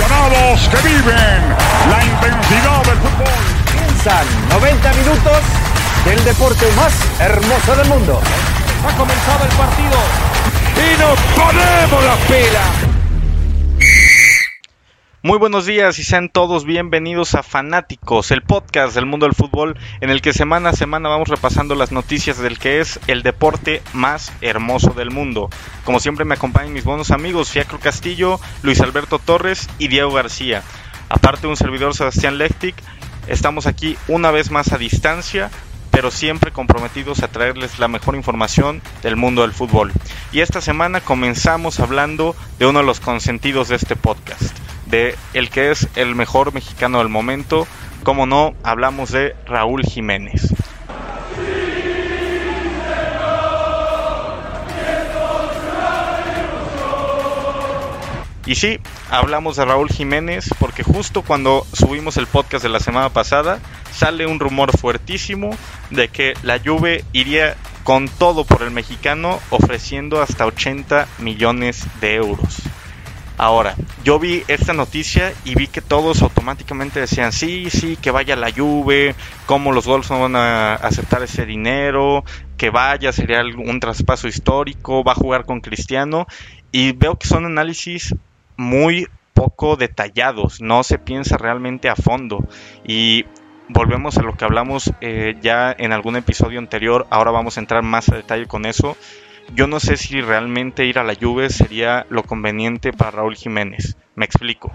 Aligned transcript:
aficionados 0.00 0.68
que 0.68 0.88
viven 0.88 1.56
la 1.90 2.04
intensidad 2.04 2.82
del 2.84 2.98
fútbol. 2.98 3.28
Comienzan 3.72 4.26
90 4.50 4.92
minutos 4.94 5.38
del 6.04 6.24
deporte 6.24 6.66
más 6.76 6.92
hermoso 7.20 7.76
del 7.76 7.88
mundo. 7.88 8.20
Ha 8.86 8.96
comenzado 8.96 9.44
el 9.44 9.50
partido 9.56 9.98
y 10.76 10.98
nos 10.98 11.18
ponemos 11.34 12.04
la 12.04 12.16
pila. 12.26 12.89
Muy 15.22 15.36
buenos 15.36 15.66
días 15.66 15.98
y 15.98 16.02
sean 16.02 16.30
todos 16.30 16.64
bienvenidos 16.64 17.34
a 17.34 17.42
Fanáticos, 17.42 18.30
el 18.30 18.40
podcast 18.40 18.94
del 18.94 19.04
mundo 19.04 19.26
del 19.26 19.34
fútbol 19.34 19.76
en 20.00 20.08
el 20.08 20.22
que 20.22 20.32
semana 20.32 20.70
a 20.70 20.72
semana 20.72 21.10
vamos 21.10 21.28
repasando 21.28 21.74
las 21.74 21.92
noticias 21.92 22.38
del 22.38 22.58
que 22.58 22.80
es 22.80 22.98
el 23.06 23.22
deporte 23.22 23.82
más 23.92 24.32
hermoso 24.40 24.92
del 24.92 25.10
mundo. 25.10 25.50
Como 25.84 26.00
siempre 26.00 26.24
me 26.24 26.36
acompañan 26.36 26.72
mis 26.72 26.84
buenos 26.84 27.10
amigos 27.10 27.50
Fiacro 27.50 27.78
Castillo, 27.78 28.40
Luis 28.62 28.80
Alberto 28.80 29.18
Torres 29.18 29.68
y 29.78 29.88
Diego 29.88 30.10
García. 30.10 30.62
Aparte 31.10 31.42
de 31.42 31.48
un 31.48 31.56
servidor 31.58 31.94
Sebastián 31.94 32.38
Lectic, 32.38 32.76
estamos 33.26 33.66
aquí 33.66 33.98
una 34.08 34.30
vez 34.30 34.50
más 34.50 34.72
a 34.72 34.78
distancia 34.78 35.50
pero 35.90 36.10
siempre 36.10 36.50
comprometidos 36.50 37.22
a 37.22 37.28
traerles 37.28 37.78
la 37.78 37.88
mejor 37.88 38.14
información 38.14 38.80
del 39.02 39.16
mundo 39.16 39.42
del 39.42 39.52
fútbol. 39.52 39.92
Y 40.32 40.40
esta 40.40 40.62
semana 40.62 41.02
comenzamos 41.02 41.78
hablando 41.78 42.34
de 42.58 42.66
uno 42.66 42.78
de 42.78 42.86
los 42.86 43.00
consentidos 43.00 43.68
de 43.68 43.76
este 43.76 43.96
podcast 43.96 44.56
de 44.90 45.16
el 45.34 45.50
que 45.50 45.70
es 45.70 45.88
el 45.96 46.14
mejor 46.14 46.52
mexicano 46.52 46.98
del 46.98 47.08
momento. 47.08 47.66
Como 48.02 48.26
no, 48.26 48.54
hablamos 48.62 49.10
de 49.10 49.34
Raúl 49.46 49.82
Jiménez. 49.82 50.54
Y 58.50 58.56
sí, 58.56 58.80
hablamos 59.10 59.54
de 59.56 59.64
Raúl 59.64 59.88
Jiménez 59.90 60.50
porque 60.58 60.82
justo 60.82 61.22
cuando 61.22 61.64
subimos 61.72 62.16
el 62.16 62.26
podcast 62.26 62.64
de 62.64 62.68
la 62.68 62.80
semana 62.80 63.08
pasada 63.10 63.60
sale 63.92 64.26
un 64.26 64.40
rumor 64.40 64.76
fuertísimo 64.76 65.50
de 65.90 66.08
que 66.08 66.34
la 66.42 66.58
Juve 66.58 67.04
iría 67.12 67.56
con 67.84 68.08
todo 68.08 68.44
por 68.44 68.62
el 68.62 68.72
mexicano 68.72 69.38
ofreciendo 69.50 70.20
hasta 70.20 70.46
80 70.46 71.06
millones 71.18 71.86
de 72.00 72.16
euros. 72.16 72.69
Ahora, 73.42 73.74
yo 74.04 74.18
vi 74.18 74.42
esta 74.48 74.74
noticia 74.74 75.32
y 75.46 75.54
vi 75.54 75.66
que 75.66 75.80
todos 75.80 76.20
automáticamente 76.20 77.00
decían, 77.00 77.32
sí, 77.32 77.70
sí, 77.70 77.96
que 77.96 78.10
vaya 78.10 78.36
la 78.36 78.52
Juve, 78.52 79.14
cómo 79.46 79.72
los 79.72 79.86
Wolves 79.86 80.10
no 80.10 80.20
van 80.20 80.36
a 80.36 80.74
aceptar 80.74 81.22
ese 81.22 81.46
dinero, 81.46 82.22
que 82.58 82.68
vaya, 82.68 83.12
sería 83.12 83.40
un 83.40 83.80
traspaso 83.80 84.28
histórico, 84.28 85.02
va 85.04 85.12
a 85.12 85.14
jugar 85.14 85.46
con 85.46 85.62
Cristiano. 85.62 86.26
Y 86.70 86.92
veo 86.92 87.18
que 87.18 87.28
son 87.28 87.46
análisis 87.46 88.14
muy 88.58 89.08
poco 89.32 89.76
detallados, 89.76 90.60
no 90.60 90.82
se 90.82 90.98
piensa 90.98 91.38
realmente 91.38 91.88
a 91.88 91.96
fondo. 91.96 92.46
Y 92.84 93.24
volvemos 93.70 94.18
a 94.18 94.22
lo 94.22 94.36
que 94.36 94.44
hablamos 94.44 94.92
eh, 95.00 95.34
ya 95.40 95.74
en 95.78 95.94
algún 95.94 96.16
episodio 96.16 96.58
anterior, 96.58 97.06
ahora 97.08 97.30
vamos 97.30 97.56
a 97.56 97.60
entrar 97.60 97.82
más 97.82 98.10
a 98.10 98.16
detalle 98.16 98.44
con 98.44 98.66
eso 98.66 98.98
yo 99.54 99.66
no 99.66 99.80
sé 99.80 99.96
si 99.96 100.20
realmente 100.20 100.86
ir 100.86 100.98
a 100.98 101.04
la 101.04 101.14
Juve 101.14 101.50
sería 101.50 102.06
lo 102.10 102.22
conveniente 102.22 102.92
para 102.92 103.10
Raúl 103.10 103.36
Jiménez. 103.36 103.96
Me 104.14 104.24
explico. 104.24 104.70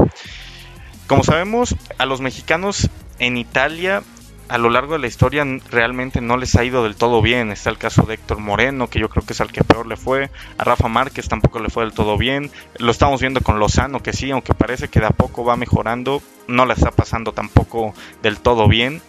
Como 1.07 1.23
sabemos, 1.23 1.75
a 1.97 2.05
los 2.05 2.21
mexicanos 2.21 2.89
en 3.19 3.37
Italia 3.37 4.03
a 4.47 4.57
lo 4.57 4.69
largo 4.69 4.93
de 4.93 4.99
la 4.99 5.07
historia 5.07 5.43
realmente 5.69 6.21
no 6.21 6.37
les 6.37 6.55
ha 6.55 6.63
ido 6.63 6.83
del 6.83 6.95
todo 6.95 7.21
bien. 7.21 7.51
Está 7.51 7.69
el 7.69 7.77
caso 7.77 8.03
de 8.03 8.15
Héctor 8.15 8.39
Moreno, 8.39 8.89
que 8.89 8.99
yo 8.99 9.09
creo 9.09 9.25
que 9.25 9.33
es 9.33 9.41
al 9.41 9.51
que 9.51 9.63
peor 9.63 9.87
le 9.87 9.97
fue. 9.97 10.29
A 10.57 10.63
Rafa 10.63 10.87
Márquez 10.87 11.27
tampoco 11.27 11.59
le 11.59 11.69
fue 11.69 11.83
del 11.83 11.93
todo 11.93 12.17
bien. 12.17 12.51
Lo 12.77 12.91
estamos 12.91 13.21
viendo 13.21 13.41
con 13.41 13.59
Lozano, 13.59 14.01
que 14.01 14.13
sí, 14.13 14.31
aunque 14.31 14.53
parece 14.53 14.87
que 14.87 14.99
de 14.99 15.07
a 15.07 15.11
poco 15.11 15.43
va 15.43 15.55
mejorando, 15.55 16.21
no 16.47 16.65
le 16.65 16.73
está 16.73 16.91
pasando 16.91 17.33
tampoco 17.33 17.93
del 18.21 18.39
todo 18.39 18.67
bien. 18.67 19.01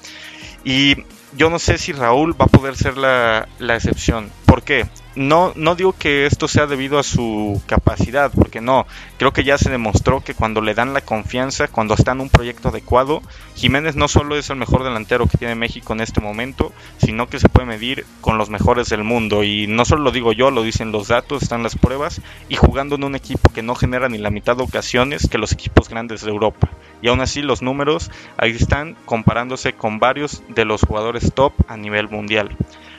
Y 0.65 1.05
yo 1.37 1.51
no 1.51 1.59
sé 1.59 1.79
si 1.79 1.93
Raúl 1.93 2.39
va 2.41 2.47
a 2.47 2.49
poder 2.49 2.77
ser 2.77 2.97
la, 2.97 3.49
la 3.59 3.77
excepción. 3.77 4.31
¿Por 4.47 4.63
qué? 4.63 4.87
No, 5.17 5.53
no 5.57 5.75
digo 5.75 5.95
que 5.99 6.27
esto 6.27 6.47
sea 6.47 6.67
debido 6.67 6.99
a 6.99 7.03
su 7.03 7.63
capacidad, 7.65 8.31
porque 8.31 8.61
no, 8.61 8.87
creo 9.17 9.33
que 9.33 9.45
ya 9.45 9.57
se 9.57 9.71
demostró 9.71 10.23
que 10.23 10.35
cuando 10.35 10.61
le 10.61 10.75
dan 10.75 10.93
la 10.93 11.01
confianza, 11.01 11.69
cuando 11.69 11.95
está 11.95 12.13
en 12.13 12.21
un 12.21 12.29
proyecto 12.29 12.69
adecuado, 12.69 13.23
Jiménez 13.55 13.97
no 13.97 14.09
solo 14.09 14.37
es 14.37 14.51
el 14.51 14.57
mejor 14.57 14.85
delantero 14.85 15.27
que 15.27 15.39
tiene 15.39 15.55
México 15.55 15.95
en 15.95 16.03
este 16.03 16.21
momento, 16.21 16.71
sino 16.99 17.31
que 17.31 17.41
se 17.41 17.49
puede 17.49 17.67
medir 17.67 18.05
con 18.21 18.37
los 18.37 18.51
mejores 18.51 18.91
del 18.91 19.05
mundo. 19.05 19.43
Y 19.43 19.67
no 19.67 19.87
solo 19.87 20.03
lo 20.03 20.11
digo 20.11 20.35
yo, 20.35 20.51
lo 20.51 20.63
dicen 20.63 20.93
los 20.93 21.09
datos, 21.09 21.43
están 21.43 21.63
las 21.63 21.77
pruebas, 21.77 22.21
y 22.51 22.57
jugando 22.57 22.97
en 22.97 23.05
un 23.05 23.15
equipo 23.15 23.51
que 23.55 23.63
no 23.63 23.75
genera 23.75 24.11
ni 24.11 24.19
la 24.19 24.29
mitad 24.29 24.55
de 24.55 24.65
ocasiones 24.65 25.29
que 25.31 25.39
los 25.39 25.53
equipos 25.53 25.89
grandes 25.89 26.21
de 26.21 26.31
Europa. 26.31 26.69
Y 27.01 27.09
aún 27.09 27.23
así 27.23 27.41
los 27.41 27.63
números 27.63 28.11
ahí 28.37 28.51
están 28.51 28.99
comparándose 29.07 29.73
con 29.73 29.99
varios 29.99 30.43
de 30.49 30.67
los 30.67 30.83
jugadores 30.83 31.33
top 31.33 31.55
a 31.69 31.79
nivel 31.79 32.11
mundial. 32.11 32.55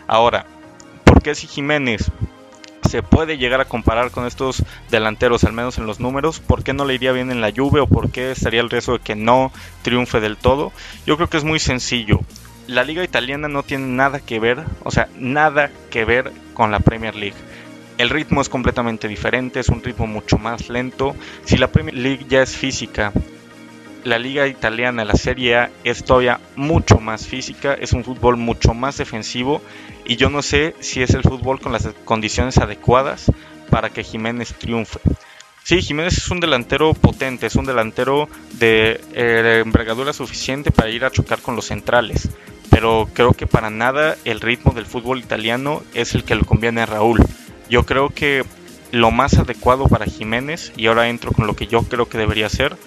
Ahora, 0.07 0.47
que 1.19 1.35
si 1.35 1.47
Jiménez 1.47 2.11
se 2.87 3.03
puede 3.03 3.37
llegar 3.37 3.59
a 3.59 3.65
comparar 3.65 4.11
con 4.11 4.25
estos 4.25 4.63
delanteros, 4.89 5.43
al 5.43 5.53
menos 5.53 5.77
en 5.77 5.85
los 5.85 5.99
números, 5.99 6.39
¿por 6.39 6.63
qué 6.63 6.73
no 6.73 6.85
le 6.85 6.95
iría 6.95 7.11
bien 7.11 7.31
en 7.31 7.41
la 7.41 7.51
Juve 7.51 7.81
o 7.81 7.87
por 7.87 8.11
qué 8.11 8.31
estaría 8.31 8.61
el 8.61 8.69
riesgo 8.69 8.93
de 8.93 8.99
que 8.99 9.15
no 9.15 9.51
triunfe 9.81 10.19
del 10.19 10.37
todo? 10.37 10.71
Yo 11.05 11.17
creo 11.17 11.29
que 11.29 11.37
es 11.37 11.43
muy 11.43 11.59
sencillo. 11.59 12.21
La 12.67 12.83
liga 12.83 13.03
italiana 13.03 13.47
no 13.47 13.63
tiene 13.63 13.87
nada 13.87 14.19
que 14.19 14.39
ver, 14.39 14.63
o 14.83 14.91
sea, 14.91 15.09
nada 15.17 15.71
que 15.89 16.05
ver 16.05 16.31
con 16.53 16.71
la 16.71 16.79
Premier 16.79 17.15
League. 17.15 17.37
El 17.97 18.09
ritmo 18.09 18.41
es 18.41 18.49
completamente 18.49 19.07
diferente, 19.07 19.59
es 19.59 19.69
un 19.69 19.81
ritmo 19.81 20.05
mucho 20.05 20.37
más 20.37 20.69
lento. 20.69 21.15
Si 21.45 21.57
la 21.57 21.71
Premier 21.71 21.95
League 21.95 22.25
ya 22.29 22.43
es 22.43 22.55
física, 22.55 23.11
la 24.07 24.19
liga 24.19 24.47
italiana, 24.47 25.03
la 25.03 25.15
Serie 25.15 25.57
A, 25.57 25.69
es 25.83 26.05
todavía 26.05 26.39
mucho 26.55 26.99
más 26.99 27.27
física, 27.27 27.73
es 27.73 27.91
un 27.91 28.05
fútbol 28.05 28.37
mucho 28.37 28.73
más 28.73 28.97
defensivo 28.97 29.61
y 30.05 30.15
yo 30.15 30.29
no 30.29 30.41
sé 30.41 30.75
si 30.79 31.01
es 31.01 31.09
el 31.09 31.23
fútbol 31.23 31.59
con 31.59 31.73
las 31.73 31.89
condiciones 32.05 32.57
adecuadas 32.57 33.29
para 33.69 33.89
que 33.89 34.05
Jiménez 34.05 34.53
triunfe. 34.53 34.99
Sí, 35.63 35.81
Jiménez 35.81 36.17
es 36.17 36.31
un 36.31 36.39
delantero 36.39 36.93
potente, 36.93 37.47
es 37.47 37.55
un 37.57 37.65
delantero 37.65 38.29
de 38.53 39.01
eh, 39.13 39.61
envergadura 39.65 40.13
suficiente 40.13 40.71
para 40.71 40.89
ir 40.89 41.03
a 41.03 41.11
chocar 41.11 41.41
con 41.41 41.57
los 41.57 41.65
centrales, 41.65 42.29
pero 42.69 43.09
creo 43.11 43.33
que 43.33 43.45
para 43.45 43.69
nada 43.69 44.15
el 44.23 44.39
ritmo 44.39 44.71
del 44.71 44.85
fútbol 44.85 45.19
italiano 45.19 45.83
es 45.93 46.15
el 46.15 46.23
que 46.23 46.35
le 46.35 46.45
conviene 46.45 46.79
a 46.79 46.85
Raúl. 46.85 47.19
Yo 47.69 47.85
creo 47.85 48.07
que 48.07 48.45
lo 48.91 49.11
más 49.11 49.37
adecuado 49.37 49.89
para 49.89 50.05
Jiménez, 50.05 50.71
y 50.77 50.87
ahora 50.87 51.09
entro 51.09 51.33
con 51.33 51.45
lo 51.45 51.57
que 51.57 51.67
yo 51.67 51.83
creo 51.83 52.07
que 52.07 52.17
debería 52.17 52.47
ser, 52.47 52.77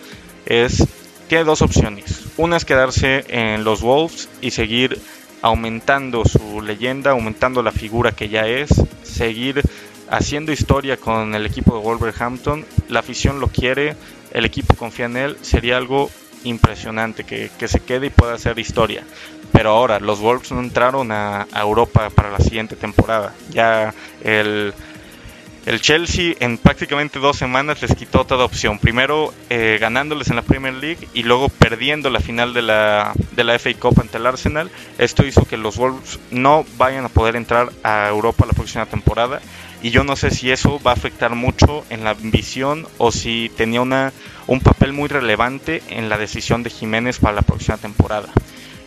es 0.46 0.86
tiene 1.30 1.44
dos 1.44 1.62
opciones. 1.62 2.24
Una 2.38 2.56
es 2.56 2.64
quedarse 2.64 3.24
en 3.28 3.62
los 3.62 3.82
Wolves 3.82 4.28
y 4.40 4.50
seguir 4.50 5.00
aumentando 5.42 6.24
su 6.24 6.60
leyenda, 6.60 7.12
aumentando 7.12 7.62
la 7.62 7.70
figura 7.70 8.10
que 8.10 8.28
ya 8.28 8.48
es, 8.48 8.68
seguir 9.04 9.62
haciendo 10.10 10.50
historia 10.50 10.96
con 10.96 11.32
el 11.36 11.46
equipo 11.46 11.76
de 11.76 11.84
Wolverhampton. 11.84 12.66
La 12.88 12.98
afición 12.98 13.38
lo 13.38 13.46
quiere, 13.46 13.94
el 14.32 14.44
equipo 14.44 14.74
confía 14.74 15.06
en 15.06 15.16
él, 15.16 15.36
sería 15.42 15.76
algo 15.76 16.10
impresionante 16.42 17.22
que, 17.22 17.68
se 17.68 17.78
quede 17.78 18.08
y 18.08 18.10
pueda 18.10 18.34
hacer 18.34 18.58
historia. 18.58 19.04
Pero 19.52 19.70
ahora, 19.70 20.00
los 20.00 20.18
Wolves 20.18 20.50
no 20.50 20.58
entraron 20.58 21.12
a 21.12 21.46
Europa 21.54 22.10
para 22.10 22.32
la 22.32 22.40
siguiente 22.40 22.74
temporada. 22.74 23.34
Ya 23.52 23.94
el 24.24 24.74
el 25.66 25.80
Chelsea 25.80 26.34
en 26.40 26.56
prácticamente 26.56 27.18
dos 27.18 27.36
semanas 27.36 27.82
les 27.82 27.94
quitó 27.94 28.24
toda 28.24 28.44
opción. 28.44 28.78
Primero 28.78 29.34
eh, 29.50 29.76
ganándoles 29.80 30.30
en 30.30 30.36
la 30.36 30.42
Premier 30.42 30.74
League 30.74 31.08
y 31.12 31.22
luego 31.22 31.48
perdiendo 31.48 32.08
la 32.08 32.20
final 32.20 32.54
de 32.54 32.62
la, 32.62 33.12
de 33.32 33.44
la 33.44 33.58
FA 33.58 33.74
Cup 33.74 34.00
ante 34.00 34.16
el 34.16 34.26
Arsenal. 34.26 34.70
Esto 34.98 35.24
hizo 35.24 35.46
que 35.46 35.56
los 35.56 35.76
Wolves 35.76 36.18
no 36.30 36.64
vayan 36.78 37.04
a 37.04 37.10
poder 37.10 37.36
entrar 37.36 37.70
a 37.82 38.08
Europa 38.08 38.46
la 38.46 38.52
próxima 38.52 38.86
temporada. 38.86 39.40
Y 39.82 39.90
yo 39.90 40.04
no 40.04 40.16
sé 40.16 40.30
si 40.30 40.50
eso 40.50 40.80
va 40.84 40.92
a 40.92 40.94
afectar 40.94 41.34
mucho 41.34 41.84
en 41.90 42.04
la 42.04 42.10
ambición 42.10 42.86
o 42.98 43.12
si 43.12 43.50
tenía 43.56 43.80
una, 43.80 44.12
un 44.46 44.60
papel 44.60 44.92
muy 44.92 45.08
relevante 45.08 45.82
en 45.88 46.08
la 46.08 46.18
decisión 46.18 46.62
de 46.62 46.70
Jiménez 46.70 47.18
para 47.18 47.36
la 47.36 47.42
próxima 47.42 47.76
temporada. 47.78 48.28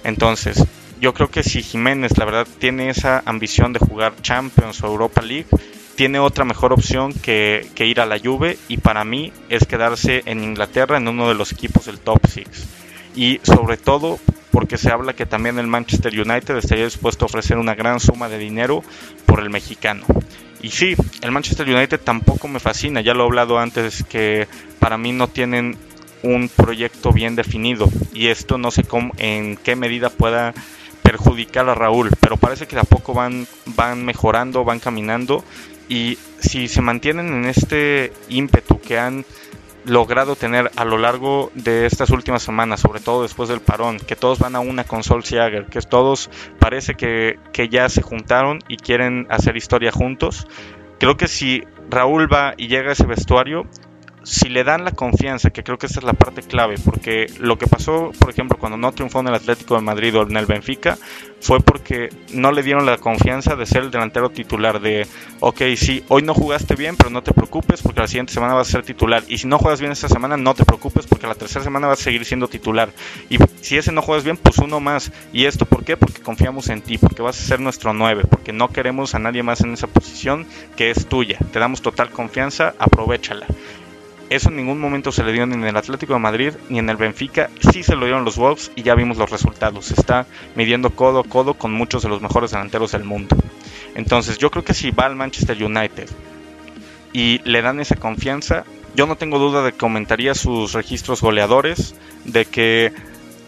Entonces, 0.04 0.64
yo 1.00 1.14
creo 1.14 1.30
que 1.30 1.44
si 1.44 1.64
Jiménez 1.64 2.18
la 2.18 2.26
verdad 2.26 2.48
tiene 2.60 2.90
esa 2.90 3.24
ambición 3.26 3.74
de 3.74 3.80
jugar 3.80 4.14
Champions 4.22 4.84
o 4.84 4.88
Europa 4.88 5.22
League, 5.22 5.48
tiene 5.96 6.20
otra 6.20 6.46
mejor 6.46 6.74
opción 6.74 7.14
que, 7.14 7.70
ir 7.78 8.00
a 8.00 8.06
la 8.06 8.20
Juve 8.20 8.58
y 8.68 8.78
para 8.78 9.04
mí 9.04 9.32
es 9.50 9.66
quedarse 9.66 10.24
en 10.26 10.44
Inglaterra 10.44 10.98
en 10.98 11.08
uno 11.08 11.28
de 11.28 11.36
los 11.36 11.52
equipos 11.52 11.86
del 11.86 12.00
top 12.00 12.20
6. 12.28 12.48
Y 13.16 13.40
sobre 13.44 13.78
todo 13.78 14.20
porque 14.52 14.78
se 14.78 14.92
habla 14.92 15.14
que 15.14 15.26
también 15.26 15.60
el 15.60 15.68
Manchester 15.68 16.14
United 16.14 16.58
estaría 16.58 16.86
dispuesto 16.86 17.26
a 17.26 17.28
ofrecer 17.28 17.58
una 17.58 17.76
gran 17.76 18.00
suma 18.00 18.30
de 18.30 18.38
dinero 18.38 18.84
por 19.26 19.40
el 19.40 19.50
mexicano. 19.50 20.06
Y 20.62 20.70
sí, 20.70 20.96
el 21.22 21.32
Manchester 21.32 21.68
United 21.68 22.00
tampoco 22.00 22.48
me 22.48 22.60
fascina, 22.60 23.02
ya 23.02 23.14
lo 23.14 23.24
he 23.24 23.28
hablado 23.28 23.60
antes 23.60 24.04
que 24.04 24.48
para 24.80 24.98
mí 24.98 25.12
no 25.12 25.28
tienen 25.28 25.78
un 26.24 26.50
proyecto 26.50 27.12
bien 27.12 27.36
definido 27.36 27.90
y 28.14 28.28
esto 28.28 28.58
no 28.58 28.72
sé 28.72 28.84
cómo, 28.84 29.12
en 29.18 29.58
qué 29.58 29.76
medida 29.76 30.10
pueda 30.10 30.54
perjudicar 31.02 31.68
a 31.68 31.76
Raúl, 31.76 32.12
pero 32.22 32.38
parece 32.38 32.66
que 32.66 32.76
de 32.76 32.82
a 32.82 32.86
poco 32.86 33.14
van, 33.14 33.46
van 33.76 34.06
mejorando, 34.06 34.64
van 34.64 34.80
caminando 34.80 35.44
y 35.90 36.18
si 36.40 36.68
se 36.68 36.82
mantienen 36.82 37.34
en 37.34 37.46
este 37.46 38.14
ímpetu 38.30 38.80
que 38.80 39.00
han 39.00 39.26
logrado 39.86 40.36
tener 40.36 40.72
a 40.76 40.86
lo 40.86 40.98
largo 40.98 41.52
de 41.56 41.86
estas 41.86 42.10
últimas 42.10 42.44
semanas, 42.44 42.80
sobre 42.80 43.02
todo 43.02 43.24
después 43.24 43.50
del 43.50 43.60
parón, 43.60 44.00
que 44.00 44.16
todos 44.16 44.40
van 44.40 44.56
a 44.56 44.60
una 44.60 44.86
con 44.86 45.04
Solskjaer, 45.04 45.66
que 45.66 45.82
todos 45.82 46.30
parece 46.60 46.96
que, 46.96 47.38
que 47.52 47.70
ya 47.70 47.90
se 47.90 48.02
juntaron 48.02 48.60
y 48.68 48.78
quieren 48.78 49.28
hacer 49.30 49.58
historia 49.58 49.92
juntos. 49.92 50.48
Creo 51.00 51.18
que 51.18 51.28
si 51.28 51.64
Raúl 51.90 52.32
va 52.32 52.54
y 52.58 52.68
llega 52.68 52.90
a 52.90 52.94
ese 52.94 53.06
vestuario, 53.06 53.68
si 54.24 54.50
le 54.50 54.64
dan 54.64 54.86
la 54.86 54.92
confianza, 54.92 55.50
que 55.50 55.64
creo 55.64 55.78
que 55.78 55.88
esa 55.88 56.00
es 56.00 56.06
la 56.06 56.14
parte 56.14 56.42
clave, 56.42 56.76
porque 56.84 57.28
lo 57.40 57.58
que 57.58 57.68
pasó, 57.68 58.12
por 58.20 58.30
ejemplo, 58.30 58.58
cuando 58.58 58.78
no 58.78 58.92
triunfó 58.92 59.20
en 59.20 59.28
el 59.28 59.36
Atlético 59.36 59.76
de 59.76 59.82
Madrid 59.82 60.18
o 60.18 60.24
en 60.24 60.36
el 60.38 60.46
Benfica, 60.46 60.98
fue 61.42 61.60
porque 61.60 62.10
no 62.32 62.52
le 62.52 62.64
dieron 62.64 62.86
la 62.86 62.98
confianza 62.98 63.56
de 63.56 63.66
ser 63.66 63.84
el 63.84 63.92
delantero 63.92 64.30
titular, 64.30 64.80
de, 64.80 65.06
ok, 65.42 65.62
sí, 65.76 66.04
hoy 66.08 66.22
no 66.24 66.34
jugaste 66.34 66.76
bien, 66.76 66.96
pero 66.96 67.10
no 67.10 67.22
te 67.22 67.34
preocupes 67.34 67.82
porque 67.82 68.00
la 68.00 68.08
siguiente 68.08 68.34
semana 68.34 68.54
vas 68.54 68.70
a 68.70 68.72
ser 68.72 68.84
titular, 68.84 69.24
y 69.28 69.38
si 69.38 69.48
no 69.48 69.60
juegas 69.60 69.82
bien 69.82 69.92
esta 69.92 70.08
semana, 70.08 70.38
no 70.38 70.54
te 70.54 70.64
preocupes 70.64 71.06
porque 71.06 71.28
la 71.28 71.36
tercera 71.36 71.64
semana 71.64 71.88
vas 71.88 72.00
a 72.00 72.04
seguir 72.04 72.24
siendo 72.24 72.48
titular, 72.48 72.90
y 73.30 73.38
si 73.62 73.78
ese 73.78 73.92
no 73.92 74.02
juegas 74.02 74.24
bien, 74.24 74.38
pues 74.38 74.58
uno 74.58 74.80
más, 74.80 75.12
y 75.34 75.46
esto, 75.46 75.66
¿por 75.66 75.84
qué? 75.84 75.98
Porque 75.98 76.22
confiamos 76.22 76.70
en 76.70 76.82
ti, 76.82 76.98
porque 76.98 77.22
vas 77.22 77.40
a 77.40 77.44
ser 77.44 77.60
nuestro 77.60 77.94
9, 77.94 78.24
porque 78.30 78.54
no 78.54 78.70
queremos 78.70 79.16
a 79.16 79.20
nadie 79.20 79.44
más 79.44 79.62
en 79.62 79.74
esa 79.74 79.88
posición 79.88 80.48
que 80.78 80.92
es 80.92 81.08
tuya, 81.08 81.38
te 81.52 81.60
damos 81.60 81.82
total 81.82 82.10
confianza, 82.10 82.74
aprovechala. 82.80 83.48
Eso 84.30 84.50
en 84.50 84.56
ningún 84.56 84.80
momento 84.80 85.12
se 85.12 85.24
le 85.24 85.32
dio 85.32 85.46
ni 85.46 85.54
en 85.54 85.64
el 85.64 85.78
Atlético 85.78 86.14
de 86.14 86.20
Madrid 86.20 86.54
ni 86.70 86.80
en 86.80 86.90
el 86.90 86.98
Benfica. 86.98 87.50
Sí 87.72 87.84
se 87.84 87.96
lo 87.96 88.06
dieron 88.06 88.26
los 88.26 88.38
Wolves 88.38 88.72
y 88.76 88.84
ya 88.84 88.96
vimos 88.96 89.18
los 89.18 89.30
resultados. 89.30 89.86
Se 89.86 89.94
está 89.94 90.26
midiendo 90.56 90.90
codo 90.90 91.20
a 91.20 91.24
codo 91.24 91.54
con 91.54 91.74
muchos 91.74 92.04
de 92.04 92.10
los 92.10 92.22
mejores 92.22 92.52
delanteros 92.52 92.94
del 92.94 93.04
mundo. 93.04 93.36
Entonces 93.96 94.38
yo 94.38 94.50
creo 94.50 94.64
que 94.64 94.74
si 94.74 94.92
va 94.92 95.06
al 95.06 95.16
Manchester 95.16 95.64
United 95.64 96.10
y 97.12 97.40
le 97.44 97.62
dan 97.62 97.80
esa 97.80 97.96
confianza, 97.96 98.66
yo 98.96 99.06
no 99.06 99.16
tengo 99.16 99.40
duda 99.40 99.64
de 99.64 99.72
que 99.74 99.86
aumentaría 99.86 100.34
sus 100.36 100.74
registros 100.74 101.22
goleadores, 101.22 101.96
de 102.26 102.46
que 102.46 102.92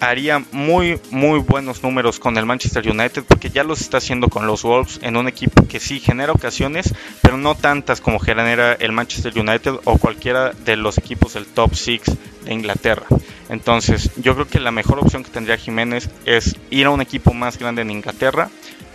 haría 0.09 0.43
muy 0.51 0.99
muy 1.11 1.39
buenos 1.39 1.83
números 1.83 2.19
con 2.19 2.37
el 2.37 2.45
Manchester 2.45 2.89
United 2.89 3.23
porque 3.27 3.49
ya 3.49 3.63
los 3.63 3.81
está 3.81 3.97
haciendo 3.97 4.29
con 4.29 4.47
los 4.47 4.63
Wolves 4.63 4.99
en 5.01 5.17
un 5.17 5.27
equipo 5.27 5.67
que 5.67 5.79
sí 5.79 5.99
genera 5.99 6.31
ocasiones 6.31 6.93
pero 7.21 7.37
no 7.37 7.55
tantas 7.55 8.01
como 8.01 8.19
genera 8.19 8.73
el 8.73 8.91
Manchester 8.91 9.37
United 9.37 9.75
o 9.83 9.97
cualquiera 9.97 10.51
de 10.51 10.75
los 10.75 10.97
equipos 10.97 11.33
del 11.33 11.45
top 11.45 11.75
6 11.75 12.01
de 12.45 12.53
Inglaterra. 12.53 13.05
Entonces 13.49 14.11
yo 14.17 14.33
creo 14.33 14.47
que 14.47 14.59
la 14.59 14.71
mejor 14.71 14.99
opción 14.99 15.23
que 15.23 15.31
tendría 15.31 15.57
Jiménez 15.57 16.09
es 16.25 16.55
ir 16.69 16.85
a 16.85 16.91
un 16.91 17.01
equipo 17.01 17.33
más 17.33 17.57
grande 17.57 17.81
en 17.81 17.91
Inglaterra 17.91 18.49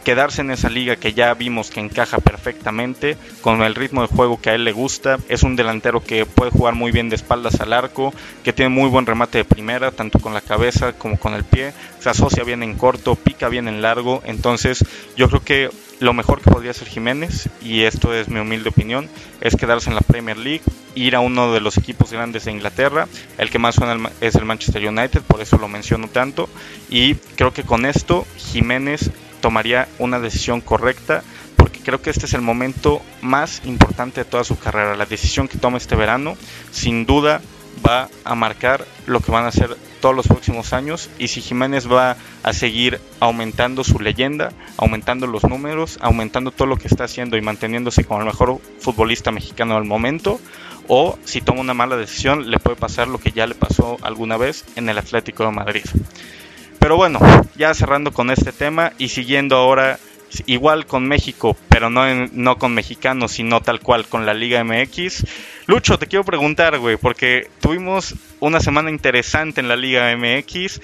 quedarse 0.04 0.40
en 0.40 0.50
esa 0.50 0.68
liga 0.68 0.96
que 0.96 1.12
ya 1.12 1.32
vimos 1.34 1.70
que 1.70 1.80
encaja 1.80 2.18
perfectamente 2.18 3.16
con 3.40 3.62
el 3.62 3.74
ritmo 3.74 4.02
de 4.02 4.08
juego 4.08 4.40
que 4.40 4.50
a 4.50 4.54
él 4.54 4.64
le 4.64 4.72
gusta. 4.72 5.18
Es 5.28 5.42
un 5.42 5.56
delantero 5.56 6.02
que 6.02 6.26
puede 6.26 6.50
jugar 6.50 6.74
muy 6.74 6.92
bien 6.92 7.08
de 7.08 7.16
espaldas 7.16 7.60
al 7.60 7.72
arco, 7.72 8.12
que 8.44 8.52
tiene 8.52 8.70
muy 8.70 8.88
buen 8.88 9.06
remate 9.06 9.38
de 9.38 9.44
primera, 9.44 9.90
tanto 9.90 10.18
con 10.18 10.34
la 10.34 10.40
cabeza 10.40 10.92
como 10.92 11.18
con 11.18 11.34
el 11.34 11.44
pie. 11.44 11.72
Se 11.98 12.10
asocia 12.10 12.44
bien 12.44 12.62
en 12.62 12.76
corto, 12.76 13.14
pica 13.14 13.48
bien 13.48 13.68
en 13.68 13.82
largo. 13.82 14.22
Entonces 14.24 14.84
yo 15.16 15.28
creo 15.28 15.42
que 15.42 15.70
lo 16.00 16.14
mejor 16.14 16.40
que 16.40 16.50
podría 16.50 16.70
hacer 16.70 16.88
Jiménez, 16.88 17.50
y 17.62 17.82
esto 17.82 18.14
es 18.14 18.28
mi 18.28 18.40
humilde 18.40 18.70
opinión, 18.70 19.08
es 19.42 19.54
quedarse 19.54 19.90
en 19.90 19.96
la 19.96 20.00
Premier 20.00 20.38
League, 20.38 20.62
ir 20.94 21.14
a 21.14 21.20
uno 21.20 21.52
de 21.52 21.60
los 21.60 21.76
equipos 21.76 22.10
grandes 22.10 22.46
de 22.46 22.52
Inglaterra. 22.52 23.06
El 23.36 23.50
que 23.50 23.58
más 23.58 23.74
suena 23.74 24.10
es 24.20 24.34
el 24.34 24.46
Manchester 24.46 24.88
United, 24.88 25.20
por 25.22 25.42
eso 25.42 25.58
lo 25.58 25.68
menciono 25.68 26.08
tanto. 26.08 26.48
Y 26.88 27.16
creo 27.36 27.52
que 27.52 27.64
con 27.64 27.84
esto 27.84 28.26
Jiménez 28.38 29.10
tomaría 29.40 29.88
una 29.98 30.20
decisión 30.20 30.60
correcta 30.60 31.22
porque 31.56 31.80
creo 31.80 32.00
que 32.00 32.10
este 32.10 32.26
es 32.26 32.34
el 32.34 32.40
momento 32.40 33.02
más 33.20 33.62
importante 33.64 34.22
de 34.22 34.30
toda 34.30 34.44
su 34.44 34.58
carrera. 34.58 34.96
La 34.96 35.06
decisión 35.06 35.48
que 35.48 35.58
toma 35.58 35.78
este 35.78 35.96
verano 35.96 36.36
sin 36.70 37.04
duda 37.06 37.40
va 37.86 38.08
a 38.24 38.34
marcar 38.34 38.86
lo 39.06 39.20
que 39.20 39.30
van 39.30 39.44
a 39.44 39.52
ser 39.52 39.76
todos 40.00 40.14
los 40.14 40.26
próximos 40.26 40.72
años 40.72 41.10
y 41.18 41.28
si 41.28 41.40
Jiménez 41.40 41.90
va 41.90 42.16
a 42.42 42.52
seguir 42.52 43.00
aumentando 43.20 43.84
su 43.84 44.00
leyenda, 44.00 44.52
aumentando 44.76 45.26
los 45.26 45.44
números, 45.44 45.98
aumentando 46.00 46.50
todo 46.50 46.66
lo 46.66 46.76
que 46.76 46.88
está 46.88 47.04
haciendo 47.04 47.36
y 47.36 47.42
manteniéndose 47.42 48.04
como 48.04 48.20
el 48.20 48.26
mejor 48.26 48.60
futbolista 48.80 49.30
mexicano 49.30 49.74
del 49.74 49.84
momento 49.84 50.40
o 50.88 51.18
si 51.24 51.40
toma 51.40 51.60
una 51.60 51.74
mala 51.74 51.96
decisión 51.96 52.50
le 52.50 52.58
puede 52.58 52.76
pasar 52.76 53.08
lo 53.08 53.18
que 53.18 53.32
ya 53.32 53.46
le 53.46 53.54
pasó 53.54 53.98
alguna 54.02 54.36
vez 54.36 54.64
en 54.76 54.88
el 54.88 54.98
Atlético 54.98 55.44
de 55.44 55.50
Madrid. 55.50 55.84
Pero 56.80 56.96
bueno, 56.96 57.20
ya 57.56 57.72
cerrando 57.74 58.10
con 58.12 58.30
este 58.30 58.52
tema 58.52 58.92
y 58.98 59.10
siguiendo 59.10 59.56
ahora 59.56 60.00
igual 60.46 60.86
con 60.86 61.06
México, 61.06 61.56
pero 61.68 61.90
no, 61.90 62.02
no 62.32 62.58
con 62.58 62.74
mexicanos, 62.74 63.32
sino 63.32 63.60
tal 63.60 63.80
cual 63.80 64.06
con 64.06 64.26
la 64.26 64.34
Liga 64.34 64.64
MX. 64.64 65.26
Lucho, 65.66 65.98
te 65.98 66.06
quiero 66.06 66.24
preguntar, 66.24 66.78
güey, 66.78 66.96
porque 66.96 67.50
tuvimos 67.60 68.14
una 68.40 68.60
semana 68.60 68.90
interesante 68.90 69.60
en 69.60 69.68
la 69.68 69.76
Liga 69.76 70.14
MX, 70.16 70.80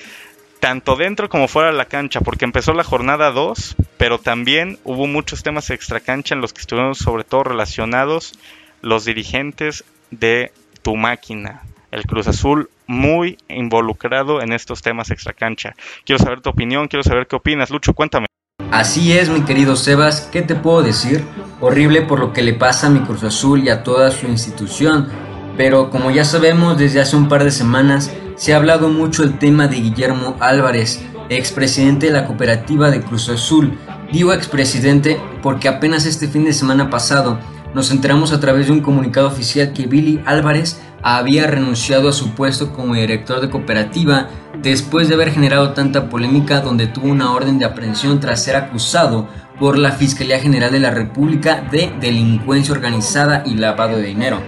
tanto 0.61 0.97
dentro 0.97 1.29
como 1.29 1.49
fuera 1.49 1.71
de 1.71 1.77
la 1.77 1.87
cancha, 1.87 2.21
porque 2.21 2.45
empezó 2.45 2.73
la 2.73 2.85
jornada 2.85 3.31
2, 3.31 3.77
pero 3.97 4.19
también 4.19 4.79
hubo 4.85 5.07
muchos 5.07 5.43
temas 5.43 5.71
extra 5.71 6.01
cancha 6.01 6.35
en 6.35 6.41
los 6.41 6.53
que 6.53 6.61
estuvieron 6.61 6.95
sobre 6.95 7.25
todo 7.25 7.45
relacionados 7.45 8.39
los 8.83 9.05
dirigentes 9.05 9.85
de 10.11 10.53
tu 10.83 10.97
máquina, 10.97 11.63
el 11.91 12.05
Cruz 12.05 12.29
Azul 12.29 12.71
muy 12.87 13.39
involucrado 13.49 14.43
en 14.43 14.53
estos 14.53 14.83
temas 14.83 15.11
extracancha. 15.11 15.75
Quiero 16.05 16.23
saber 16.23 16.41
tu 16.41 16.51
opinión, 16.51 16.89
quiero 16.89 17.03
saber 17.03 17.27
qué 17.27 17.37
opinas. 17.37 17.71
Lucho, 17.71 17.95
cuéntame. 17.95 18.27
Así 18.71 19.13
es, 19.13 19.31
mi 19.31 19.43
querido 19.43 19.77
Sebas, 19.77 20.29
¿qué 20.33 20.43
te 20.43 20.55
puedo 20.55 20.83
decir? 20.83 21.25
Horrible 21.61 22.03
por 22.03 22.21
lo 22.21 22.33
que 22.33 22.43
le 22.43 22.53
pasa 22.53 22.89
a 22.89 22.91
mi 22.91 23.01
Cruz 23.01 23.23
Azul 23.23 23.65
y 23.65 23.71
a 23.71 23.83
toda 23.83 24.11
su 24.11 24.27
institución, 24.27 25.09
pero 25.57 25.91
como 25.91 26.11
ya 26.11 26.25
sabemos 26.25 26.77
desde 26.77 27.01
hace 27.01 27.17
un 27.17 27.29
par 27.29 27.45
de 27.45 27.51
semanas, 27.51 28.13
se 28.37 28.53
ha 28.53 28.57
hablado 28.57 28.89
mucho 28.89 29.23
el 29.23 29.39
tema 29.39 29.69
de 29.69 29.77
Guillermo 29.77 30.37
Álvarez, 30.41 31.03
expresidente 31.29 32.07
de 32.07 32.13
la 32.13 32.27
cooperativa 32.27 32.91
de 32.91 33.01
Cruz 33.01 33.29
Azul. 33.29 33.79
Digo 34.13 34.33
expresidente 34.33 35.19
porque 35.43 35.69
apenas 35.69 36.05
este 36.05 36.29
fin 36.29 36.45
de 36.45 36.53
semana 36.53 36.91
pasado 36.91 37.39
nos 37.77 37.91
enteramos 37.91 38.33
a 38.33 38.41
través 38.41 38.69
de 38.69 38.73
un 38.73 38.81
comunicado 38.81 39.27
oficial 39.27 39.75
que 39.75 39.87
Billy 39.87 40.19
Álvarez 40.25 40.81
había 41.03 41.47
renunciado 41.47 42.09
a 42.09 42.13
su 42.15 42.31
puesto 42.31 42.73
como 42.73 42.95
director 42.95 43.43
de 43.43 43.51
cooperativa 43.51 44.31
después 44.63 45.09
de 45.09 45.15
haber 45.15 45.31
generado 45.31 45.75
tanta 45.75 46.09
polémica 46.09 46.63
donde 46.63 46.87
tuvo 46.87 47.09
una 47.09 47.33
orden 47.33 47.59
de 47.59 47.67
aprehensión 47.67 48.19
tras 48.19 48.43
ser 48.43 48.57
acusado 48.57 49.29
por 49.61 49.77
la 49.77 49.93
Fiscalía 49.93 50.41
General 50.41 50.73
de 50.73 50.81
la 50.81 50.91
República 50.91 51.69
de 51.71 51.93
delincuencia 52.01 52.73
organizada 52.73 53.43
y 53.45 53.57
lavado 53.57 53.99
de 53.99 54.05
dinero. 54.05 54.41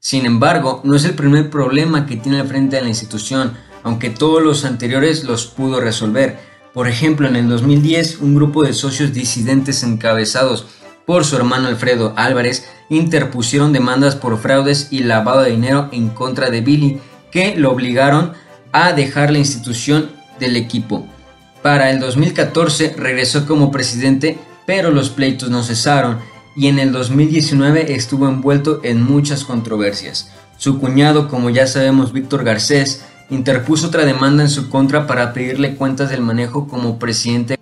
Sin 0.00 0.26
embargo, 0.26 0.80
no 0.82 0.96
es 0.96 1.04
el 1.04 1.14
primer 1.14 1.50
problema 1.50 2.04
que 2.04 2.16
tiene 2.16 2.40
al 2.40 2.48
frente 2.48 2.74
de 2.74 2.82
la 2.82 2.88
institución, 2.88 3.52
aunque 3.84 4.10
todos 4.10 4.42
los 4.42 4.64
anteriores 4.64 5.22
los 5.22 5.46
pudo 5.46 5.80
resolver. 5.80 6.40
Por 6.74 6.88
ejemplo, 6.88 7.28
en 7.28 7.36
el 7.36 7.48
2010, 7.48 8.18
un 8.18 8.34
grupo 8.34 8.64
de 8.64 8.72
socios 8.72 9.12
disidentes 9.12 9.84
encabezados 9.84 10.66
por 11.06 11.24
su 11.24 11.36
hermano 11.36 11.68
Alfredo 11.68 12.12
Álvarez 12.16 12.66
interpusieron 12.88 13.72
demandas 13.72 14.16
por 14.16 14.38
fraudes 14.38 14.88
y 14.90 15.02
lavado 15.04 15.42
de 15.42 15.50
dinero 15.50 15.88
en 15.92 16.10
contra 16.10 16.50
de 16.50 16.60
Billy, 16.60 17.00
que 17.30 17.56
lo 17.56 17.70
obligaron 17.70 18.32
a 18.72 18.92
dejar 18.92 19.30
la 19.30 19.38
institución 19.38 20.10
del 20.38 20.56
equipo. 20.56 21.06
Para 21.62 21.90
el 21.90 22.00
2014 22.00 22.94
regresó 22.96 23.46
como 23.46 23.70
presidente, 23.70 24.38
pero 24.66 24.90
los 24.90 25.10
pleitos 25.10 25.50
no 25.50 25.62
cesaron 25.62 26.18
y 26.56 26.68
en 26.68 26.78
el 26.78 26.92
2019 26.92 27.94
estuvo 27.94 28.28
envuelto 28.28 28.80
en 28.82 29.02
muchas 29.02 29.44
controversias. 29.44 30.30
Su 30.58 30.78
cuñado, 30.78 31.28
como 31.28 31.50
ya 31.50 31.66
sabemos, 31.66 32.12
Víctor 32.12 32.44
Garcés, 32.44 33.04
interpuso 33.30 33.86
otra 33.86 34.04
demanda 34.04 34.42
en 34.42 34.50
su 34.50 34.68
contra 34.68 35.06
para 35.06 35.32
pedirle 35.32 35.76
cuentas 35.76 36.10
del 36.10 36.20
manejo 36.20 36.68
como 36.68 36.98
presidente 36.98 37.58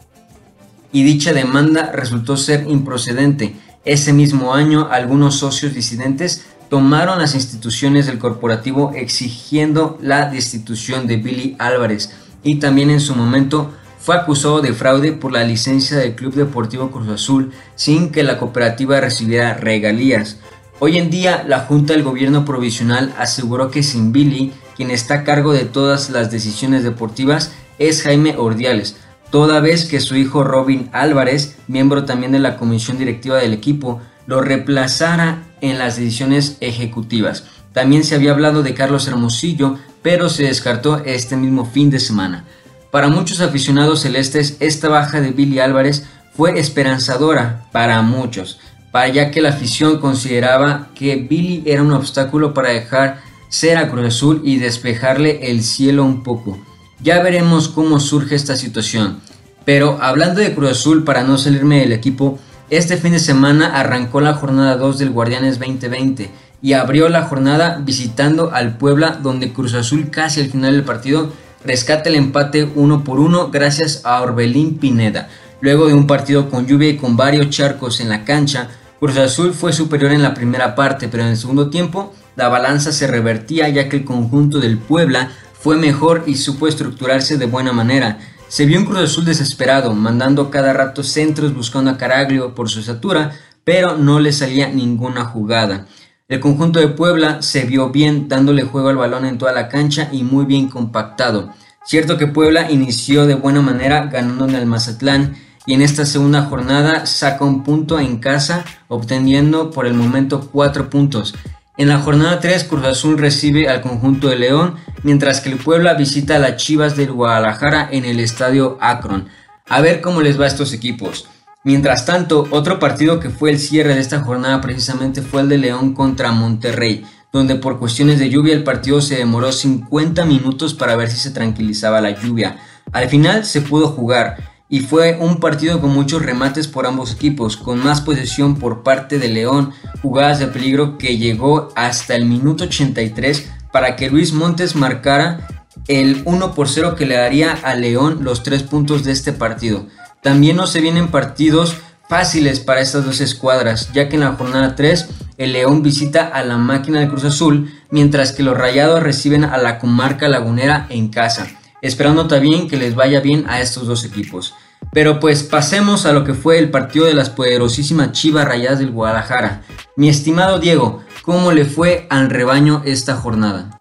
y 0.92 1.02
dicha 1.04 1.32
demanda 1.32 1.92
resultó 1.92 2.36
ser 2.36 2.66
improcedente. 2.68 3.56
Ese 3.84 4.12
mismo 4.12 4.54
año, 4.54 4.88
algunos 4.90 5.36
socios 5.36 5.74
disidentes 5.74 6.44
tomaron 6.68 7.18
las 7.18 7.34
instituciones 7.34 8.06
del 8.06 8.18
corporativo 8.18 8.92
exigiendo 8.94 9.98
la 10.00 10.30
destitución 10.30 11.06
de 11.06 11.16
Billy 11.16 11.56
Álvarez 11.58 12.12
y 12.42 12.56
también 12.56 12.90
en 12.90 13.00
su 13.00 13.14
momento 13.14 13.72
fue 13.98 14.16
acusado 14.16 14.62
de 14.62 14.72
fraude 14.72 15.12
por 15.12 15.32
la 15.32 15.44
licencia 15.44 15.98
del 15.98 16.14
Club 16.14 16.34
Deportivo 16.34 16.90
Cruz 16.90 17.08
Azul 17.08 17.52
sin 17.74 18.10
que 18.10 18.22
la 18.22 18.38
cooperativa 18.38 19.00
recibiera 19.00 19.54
regalías. 19.54 20.38
Hoy 20.78 20.96
en 20.96 21.10
día, 21.10 21.44
la 21.46 21.60
Junta 21.60 21.92
del 21.92 22.02
Gobierno 22.02 22.46
Provisional 22.46 23.12
aseguró 23.18 23.70
que 23.70 23.82
sin 23.82 24.12
Billy, 24.12 24.52
quien 24.76 24.90
está 24.90 25.14
a 25.14 25.24
cargo 25.24 25.52
de 25.52 25.66
todas 25.66 26.08
las 26.08 26.30
decisiones 26.30 26.82
deportivas, 26.82 27.52
es 27.78 28.02
Jaime 28.02 28.36
Ordiales, 28.38 28.96
toda 29.30 29.60
vez 29.60 29.84
que 29.84 30.00
su 30.00 30.16
hijo 30.16 30.44
Robin 30.44 30.90
Álvarez, 30.92 31.56
miembro 31.68 32.04
también 32.04 32.32
de 32.32 32.38
la 32.38 32.56
comisión 32.56 32.98
directiva 32.98 33.38
del 33.38 33.52
equipo, 33.52 34.00
lo 34.26 34.40
reemplazara 34.40 35.44
en 35.60 35.78
las 35.78 35.96
decisiones 35.96 36.56
ejecutivas. 36.60 37.44
También 37.72 38.04
se 38.04 38.14
había 38.14 38.32
hablado 38.32 38.62
de 38.62 38.74
Carlos 38.74 39.06
Hermosillo, 39.06 39.78
pero 40.02 40.28
se 40.28 40.44
descartó 40.44 41.02
este 41.04 41.36
mismo 41.36 41.64
fin 41.64 41.90
de 41.90 42.00
semana. 42.00 42.44
Para 42.90 43.08
muchos 43.08 43.40
aficionados 43.40 44.00
celestes, 44.00 44.56
esta 44.60 44.88
baja 44.88 45.20
de 45.20 45.30
Billy 45.30 45.60
Álvarez 45.60 46.06
fue 46.34 46.58
esperanzadora 46.58 47.66
para 47.70 48.02
muchos, 48.02 48.58
para 48.90 49.08
ya 49.08 49.30
que 49.30 49.40
la 49.40 49.50
afición 49.50 50.00
consideraba 50.00 50.88
que 50.94 51.16
Billy 51.16 51.62
era 51.66 51.82
un 51.82 51.92
obstáculo 51.92 52.52
para 52.52 52.70
dejar 52.70 53.20
ser 53.48 53.78
a 53.78 53.88
Cruz 53.88 54.06
Azul 54.06 54.42
y 54.44 54.56
despejarle 54.56 55.50
el 55.50 55.62
cielo 55.62 56.04
un 56.04 56.22
poco. 56.22 56.58
Ya 57.02 57.22
veremos 57.22 57.68
cómo 57.68 57.98
surge 57.98 58.34
esta 58.34 58.56
situación. 58.56 59.20
Pero 59.64 59.98
hablando 60.02 60.40
de 60.40 60.54
Cruz 60.54 60.72
Azul, 60.72 61.04
para 61.04 61.24
no 61.24 61.38
salirme 61.38 61.80
del 61.80 61.92
equipo, 61.92 62.38
este 62.68 62.98
fin 62.98 63.12
de 63.12 63.18
semana 63.18 63.78
arrancó 63.78 64.20
la 64.20 64.34
jornada 64.34 64.76
2 64.76 64.98
del 64.98 65.10
Guardianes 65.10 65.58
2020 65.58 66.30
y 66.62 66.74
abrió 66.74 67.08
la 67.08 67.22
jornada 67.22 67.80
visitando 67.82 68.52
al 68.52 68.76
Puebla 68.76 69.18
donde 69.22 69.52
Cruz 69.52 69.74
Azul 69.74 70.10
casi 70.10 70.40
al 70.40 70.50
final 70.50 70.74
del 70.74 70.84
partido 70.84 71.32
rescata 71.64 72.10
el 72.10 72.16
empate 72.16 72.70
uno 72.74 73.02
por 73.02 73.18
uno 73.18 73.50
gracias 73.50 74.02
a 74.04 74.20
Orbelín 74.20 74.76
Pineda. 74.78 75.28
Luego 75.62 75.88
de 75.88 75.94
un 75.94 76.06
partido 76.06 76.50
con 76.50 76.66
lluvia 76.66 76.90
y 76.90 76.96
con 76.96 77.16
varios 77.16 77.50
charcos 77.50 78.00
en 78.00 78.08
la 78.08 78.24
cancha, 78.24 78.68
Cruz 78.98 79.16
Azul 79.16 79.54
fue 79.54 79.72
superior 79.72 80.12
en 80.12 80.22
la 80.22 80.34
primera 80.34 80.74
parte, 80.74 81.08
pero 81.08 81.22
en 81.22 81.30
el 81.30 81.36
segundo 81.36 81.70
tiempo 81.70 82.14
la 82.36 82.48
balanza 82.48 82.92
se 82.92 83.06
revertía 83.06 83.68
ya 83.68 83.88
que 83.88 83.96
el 83.96 84.04
conjunto 84.04 84.60
del 84.60 84.78
Puebla 84.78 85.30
fue 85.60 85.76
mejor 85.76 86.24
y 86.26 86.36
supo 86.36 86.66
estructurarse 86.66 87.36
de 87.36 87.46
buena 87.46 87.72
manera. 87.72 88.18
Se 88.48 88.64
vio 88.64 88.78
un 88.78 88.86
Cruz 88.86 89.00
Azul 89.00 89.26
desesperado, 89.26 89.94
mandando 89.94 90.50
cada 90.50 90.72
rato 90.72 91.04
centros 91.04 91.54
buscando 91.54 91.90
a 91.90 91.98
Caraglio 91.98 92.54
por 92.54 92.70
su 92.70 92.80
estatura, 92.80 93.32
pero 93.62 93.96
no 93.96 94.20
le 94.20 94.32
salía 94.32 94.68
ninguna 94.68 95.26
jugada. 95.26 95.86
El 96.28 96.40
conjunto 96.40 96.80
de 96.80 96.88
Puebla 96.88 97.42
se 97.42 97.66
vio 97.66 97.90
bien 97.90 98.28
dándole 98.28 98.62
juego 98.62 98.88
al 98.88 98.96
balón 98.96 99.26
en 99.26 99.36
toda 99.36 99.52
la 99.52 99.68
cancha 99.68 100.08
y 100.10 100.22
muy 100.22 100.46
bien 100.46 100.68
compactado. 100.68 101.52
Cierto 101.84 102.16
que 102.16 102.26
Puebla 102.26 102.70
inició 102.70 103.26
de 103.26 103.34
buena 103.34 103.60
manera 103.60 104.06
ganando 104.06 104.46
en 104.46 104.54
el 104.54 104.66
Mazatlán 104.66 105.36
y 105.66 105.74
en 105.74 105.82
esta 105.82 106.06
segunda 106.06 106.42
jornada 106.42 107.04
saca 107.04 107.44
un 107.44 107.62
punto 107.62 108.00
en 108.00 108.18
casa 108.18 108.64
obteniendo 108.88 109.70
por 109.70 109.86
el 109.86 109.94
momento 109.94 110.48
cuatro 110.50 110.88
puntos. 110.88 111.34
En 111.80 111.88
la 111.88 111.98
jornada 111.98 112.40
3 112.40 112.64
Cruz 112.64 112.84
Azul 112.84 113.16
recibe 113.16 113.70
al 113.70 113.80
conjunto 113.80 114.28
de 114.28 114.36
León 114.36 114.74
mientras 115.02 115.40
que 115.40 115.48
el 115.48 115.56
Puebla 115.56 115.94
visita 115.94 116.36
a 116.36 116.38
las 116.38 116.56
Chivas 116.56 116.94
del 116.94 117.10
Guadalajara 117.10 117.88
en 117.90 118.04
el 118.04 118.20
estadio 118.20 118.76
Akron. 118.82 119.30
A 119.66 119.80
ver 119.80 120.02
cómo 120.02 120.20
les 120.20 120.38
va 120.38 120.44
a 120.44 120.48
estos 120.48 120.74
equipos. 120.74 121.26
Mientras 121.64 122.04
tanto, 122.04 122.46
otro 122.50 122.78
partido 122.78 123.18
que 123.18 123.30
fue 123.30 123.48
el 123.48 123.58
cierre 123.58 123.94
de 123.94 124.00
esta 124.02 124.20
jornada 124.20 124.60
precisamente 124.60 125.22
fue 125.22 125.40
el 125.40 125.48
de 125.48 125.56
León 125.56 125.94
contra 125.94 126.32
Monterrey, 126.32 127.06
donde 127.32 127.54
por 127.54 127.78
cuestiones 127.78 128.18
de 128.18 128.28
lluvia 128.28 128.52
el 128.52 128.62
partido 128.62 129.00
se 129.00 129.16
demoró 129.16 129.50
50 129.50 130.26
minutos 130.26 130.74
para 130.74 130.96
ver 130.96 131.10
si 131.10 131.16
se 131.16 131.30
tranquilizaba 131.30 132.02
la 132.02 132.10
lluvia. 132.10 132.58
Al 132.92 133.08
final 133.08 133.46
se 133.46 133.62
pudo 133.62 133.88
jugar 133.88 134.49
y 134.70 134.80
fue 134.80 135.18
un 135.20 135.40
partido 135.40 135.80
con 135.80 135.90
muchos 135.90 136.22
remates 136.22 136.68
por 136.68 136.86
ambos 136.86 137.12
equipos, 137.12 137.56
con 137.56 137.82
más 137.82 138.00
posesión 138.00 138.56
por 138.56 138.84
parte 138.84 139.18
de 139.18 139.28
León, 139.28 139.72
jugadas 140.00 140.38
de 140.38 140.46
peligro 140.46 140.96
que 140.96 141.18
llegó 141.18 141.70
hasta 141.74 142.14
el 142.14 142.24
minuto 142.24 142.64
83 142.64 143.50
para 143.72 143.96
que 143.96 144.08
Luis 144.08 144.32
Montes 144.32 144.76
marcara 144.76 145.48
el 145.88 146.22
1 146.24 146.54
por 146.54 146.68
0 146.68 146.94
que 146.94 147.04
le 147.04 147.16
daría 147.16 147.52
a 147.52 147.74
León 147.74 148.20
los 148.22 148.44
tres 148.44 148.62
puntos 148.62 149.02
de 149.02 149.10
este 149.10 149.32
partido. 149.32 149.86
También 150.22 150.56
no 150.56 150.68
se 150.68 150.80
vienen 150.80 151.08
partidos 151.08 151.76
fáciles 152.08 152.60
para 152.60 152.80
estas 152.80 153.04
dos 153.04 153.20
escuadras, 153.20 153.92
ya 153.92 154.08
que 154.08 154.14
en 154.14 154.22
la 154.22 154.32
jornada 154.32 154.76
3 154.76 155.08
el 155.38 155.52
León 155.52 155.82
visita 155.82 156.28
a 156.28 156.44
la 156.44 156.58
máquina 156.58 157.00
de 157.00 157.08
Cruz 157.08 157.24
Azul, 157.24 157.72
mientras 157.90 158.32
que 158.32 158.44
los 158.44 158.56
Rayados 158.56 159.02
reciben 159.02 159.42
a 159.42 159.56
la 159.58 159.78
comarca 159.78 160.28
lagunera 160.28 160.86
en 160.90 161.08
casa, 161.08 161.48
esperando 161.82 162.28
también 162.28 162.68
que 162.68 162.76
les 162.76 162.94
vaya 162.94 163.20
bien 163.20 163.44
a 163.48 163.60
estos 163.60 163.86
dos 163.86 164.04
equipos. 164.04 164.54
Pero 164.92 165.20
pues 165.20 165.42
pasemos 165.42 166.06
a 166.06 166.12
lo 166.12 166.24
que 166.24 166.34
fue 166.34 166.58
el 166.58 166.70
partido 166.70 167.06
de 167.06 167.14
las 167.14 167.30
poderosísimas 167.30 168.12
Chivas 168.12 168.44
Rayadas 168.44 168.78
del 168.78 168.90
Guadalajara. 168.90 169.62
Mi 169.96 170.08
estimado 170.08 170.58
Diego, 170.58 171.04
¿cómo 171.22 171.52
le 171.52 171.64
fue 171.64 172.06
al 172.10 172.30
rebaño 172.30 172.82
esta 172.84 173.16
jornada? 173.16 173.80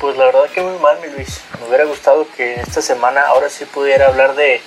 Pues 0.00 0.16
la 0.16 0.26
verdad 0.26 0.44
que 0.54 0.60
muy 0.60 0.78
mal, 0.80 0.96
mi 1.00 1.14
Luis. 1.14 1.40
Me 1.60 1.68
hubiera 1.68 1.84
gustado 1.84 2.26
que 2.36 2.60
esta 2.60 2.82
semana 2.82 3.22
ahora 3.28 3.48
sí 3.48 3.64
pudiera 3.64 4.08
hablar 4.08 4.36
de 4.36 4.60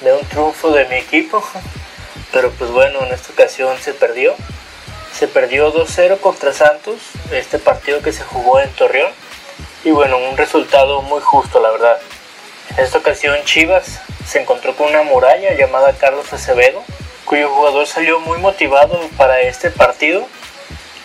de 0.00 0.14
un 0.14 0.26
triunfo 0.26 0.70
de 0.72 0.86
mi 0.86 0.96
equipo, 0.96 1.42
pero 2.32 2.50
pues 2.52 2.70
bueno, 2.70 3.04
en 3.04 3.12
esta 3.12 3.32
ocasión 3.32 3.76
se 3.78 3.92
perdió. 3.92 4.34
Se 5.12 5.26
perdió 5.28 5.72
2-0 5.74 6.20
contra 6.20 6.52
Santos, 6.52 7.00
este 7.32 7.58
partido 7.58 8.00
que 8.00 8.12
se 8.12 8.22
jugó 8.22 8.60
en 8.60 8.70
Torreón, 8.70 9.10
y 9.84 9.90
bueno, 9.90 10.18
un 10.18 10.36
resultado 10.36 11.02
muy 11.02 11.20
justo, 11.20 11.60
la 11.60 11.70
verdad. 11.70 11.98
En 12.76 12.84
esta 12.84 12.98
ocasión 12.98 13.36
Chivas 13.44 14.00
se 14.26 14.40
encontró 14.40 14.76
con 14.76 14.88
una 14.88 15.02
muralla 15.02 15.54
llamada 15.54 15.94
Carlos 15.94 16.32
Acevedo, 16.32 16.82
cuyo 17.24 17.48
jugador 17.48 17.86
salió 17.86 18.20
muy 18.20 18.38
motivado 18.38 19.00
para 19.16 19.40
este 19.40 19.70
partido 19.70 20.26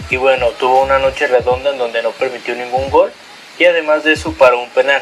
y 0.09 0.17
bueno, 0.17 0.49
tuvo 0.51 0.81
una 0.81 0.99
noche 0.99 1.27
redonda 1.27 1.71
en 1.71 1.77
donde 1.77 2.03
no 2.03 2.11
permitió 2.11 2.55
ningún 2.55 2.89
gol 2.89 3.11
y 3.57 3.65
además 3.65 4.03
de 4.03 4.13
eso 4.13 4.33
paró 4.33 4.59
un 4.59 4.69
penal. 4.69 5.01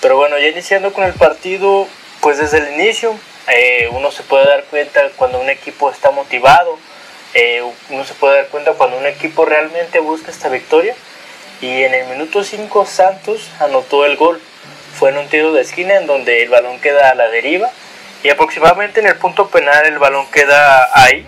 Pero 0.00 0.16
bueno, 0.16 0.38
ya 0.38 0.48
iniciando 0.48 0.92
con 0.92 1.04
el 1.04 1.14
partido, 1.14 1.88
pues 2.20 2.38
desde 2.38 2.58
el 2.58 2.74
inicio 2.74 3.14
eh, 3.48 3.88
uno 3.92 4.10
se 4.10 4.22
puede 4.22 4.44
dar 4.44 4.64
cuenta 4.64 5.02
cuando 5.16 5.40
un 5.40 5.48
equipo 5.48 5.90
está 5.90 6.10
motivado, 6.10 6.78
eh, 7.32 7.62
uno 7.88 8.04
se 8.04 8.14
puede 8.14 8.36
dar 8.36 8.48
cuenta 8.48 8.72
cuando 8.72 8.98
un 8.98 9.06
equipo 9.06 9.44
realmente 9.44 9.98
busca 9.98 10.30
esta 10.30 10.48
victoria. 10.48 10.94
Y 11.60 11.82
en 11.82 11.94
el 11.94 12.06
minuto 12.08 12.44
5 12.44 12.86
Santos 12.86 13.50
anotó 13.60 14.04
el 14.04 14.16
gol. 14.16 14.40
Fue 14.98 15.10
en 15.10 15.18
un 15.18 15.28
tiro 15.28 15.52
de 15.52 15.62
esquina 15.62 15.96
en 15.96 16.06
donde 16.06 16.42
el 16.42 16.48
balón 16.48 16.80
queda 16.80 17.10
a 17.10 17.14
la 17.14 17.28
deriva 17.28 17.70
y 18.22 18.30
aproximadamente 18.30 19.00
en 19.00 19.06
el 19.06 19.16
punto 19.16 19.48
penal 19.48 19.86
el 19.86 19.98
balón 19.98 20.26
queda 20.30 20.88
ahí 20.94 21.26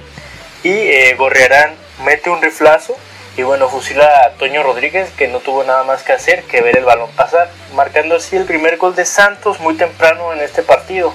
y 0.62 0.70
eh, 0.70 1.14
Gorriarán 1.14 1.74
mete 2.04 2.30
un 2.30 2.40
riflazo 2.40 2.96
y 3.36 3.42
bueno, 3.42 3.68
fusila 3.68 4.24
a 4.24 4.30
Toño 4.30 4.62
Rodríguez 4.62 5.10
que 5.10 5.28
no 5.28 5.40
tuvo 5.40 5.62
nada 5.62 5.84
más 5.84 6.02
que 6.02 6.12
hacer 6.12 6.44
que 6.44 6.62
ver 6.62 6.78
el 6.78 6.84
balón 6.84 7.10
pasar, 7.12 7.50
marcando 7.74 8.16
así 8.16 8.34
el 8.34 8.46
primer 8.46 8.78
gol 8.78 8.96
de 8.96 9.04
Santos 9.04 9.60
muy 9.60 9.74
temprano 9.76 10.32
en 10.32 10.40
este 10.40 10.62
partido. 10.62 11.12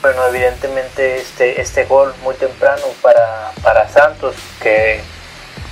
Bueno, 0.00 0.24
evidentemente 0.28 1.16
este, 1.16 1.60
este 1.60 1.84
gol 1.84 2.14
muy 2.22 2.36
temprano 2.36 2.84
para, 3.02 3.50
para 3.64 3.88
Santos, 3.88 4.36
que, 4.62 5.00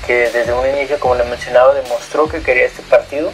que 0.07 0.31
desde 0.31 0.52
un 0.52 0.66
inicio, 0.66 0.99
como 1.00 1.14
le 1.14 1.25
mencionaba, 1.25 1.75
demostró 1.75 2.28
que 2.28 2.43
quería 2.43 2.66
este 2.66 2.83
partido. 2.83 3.33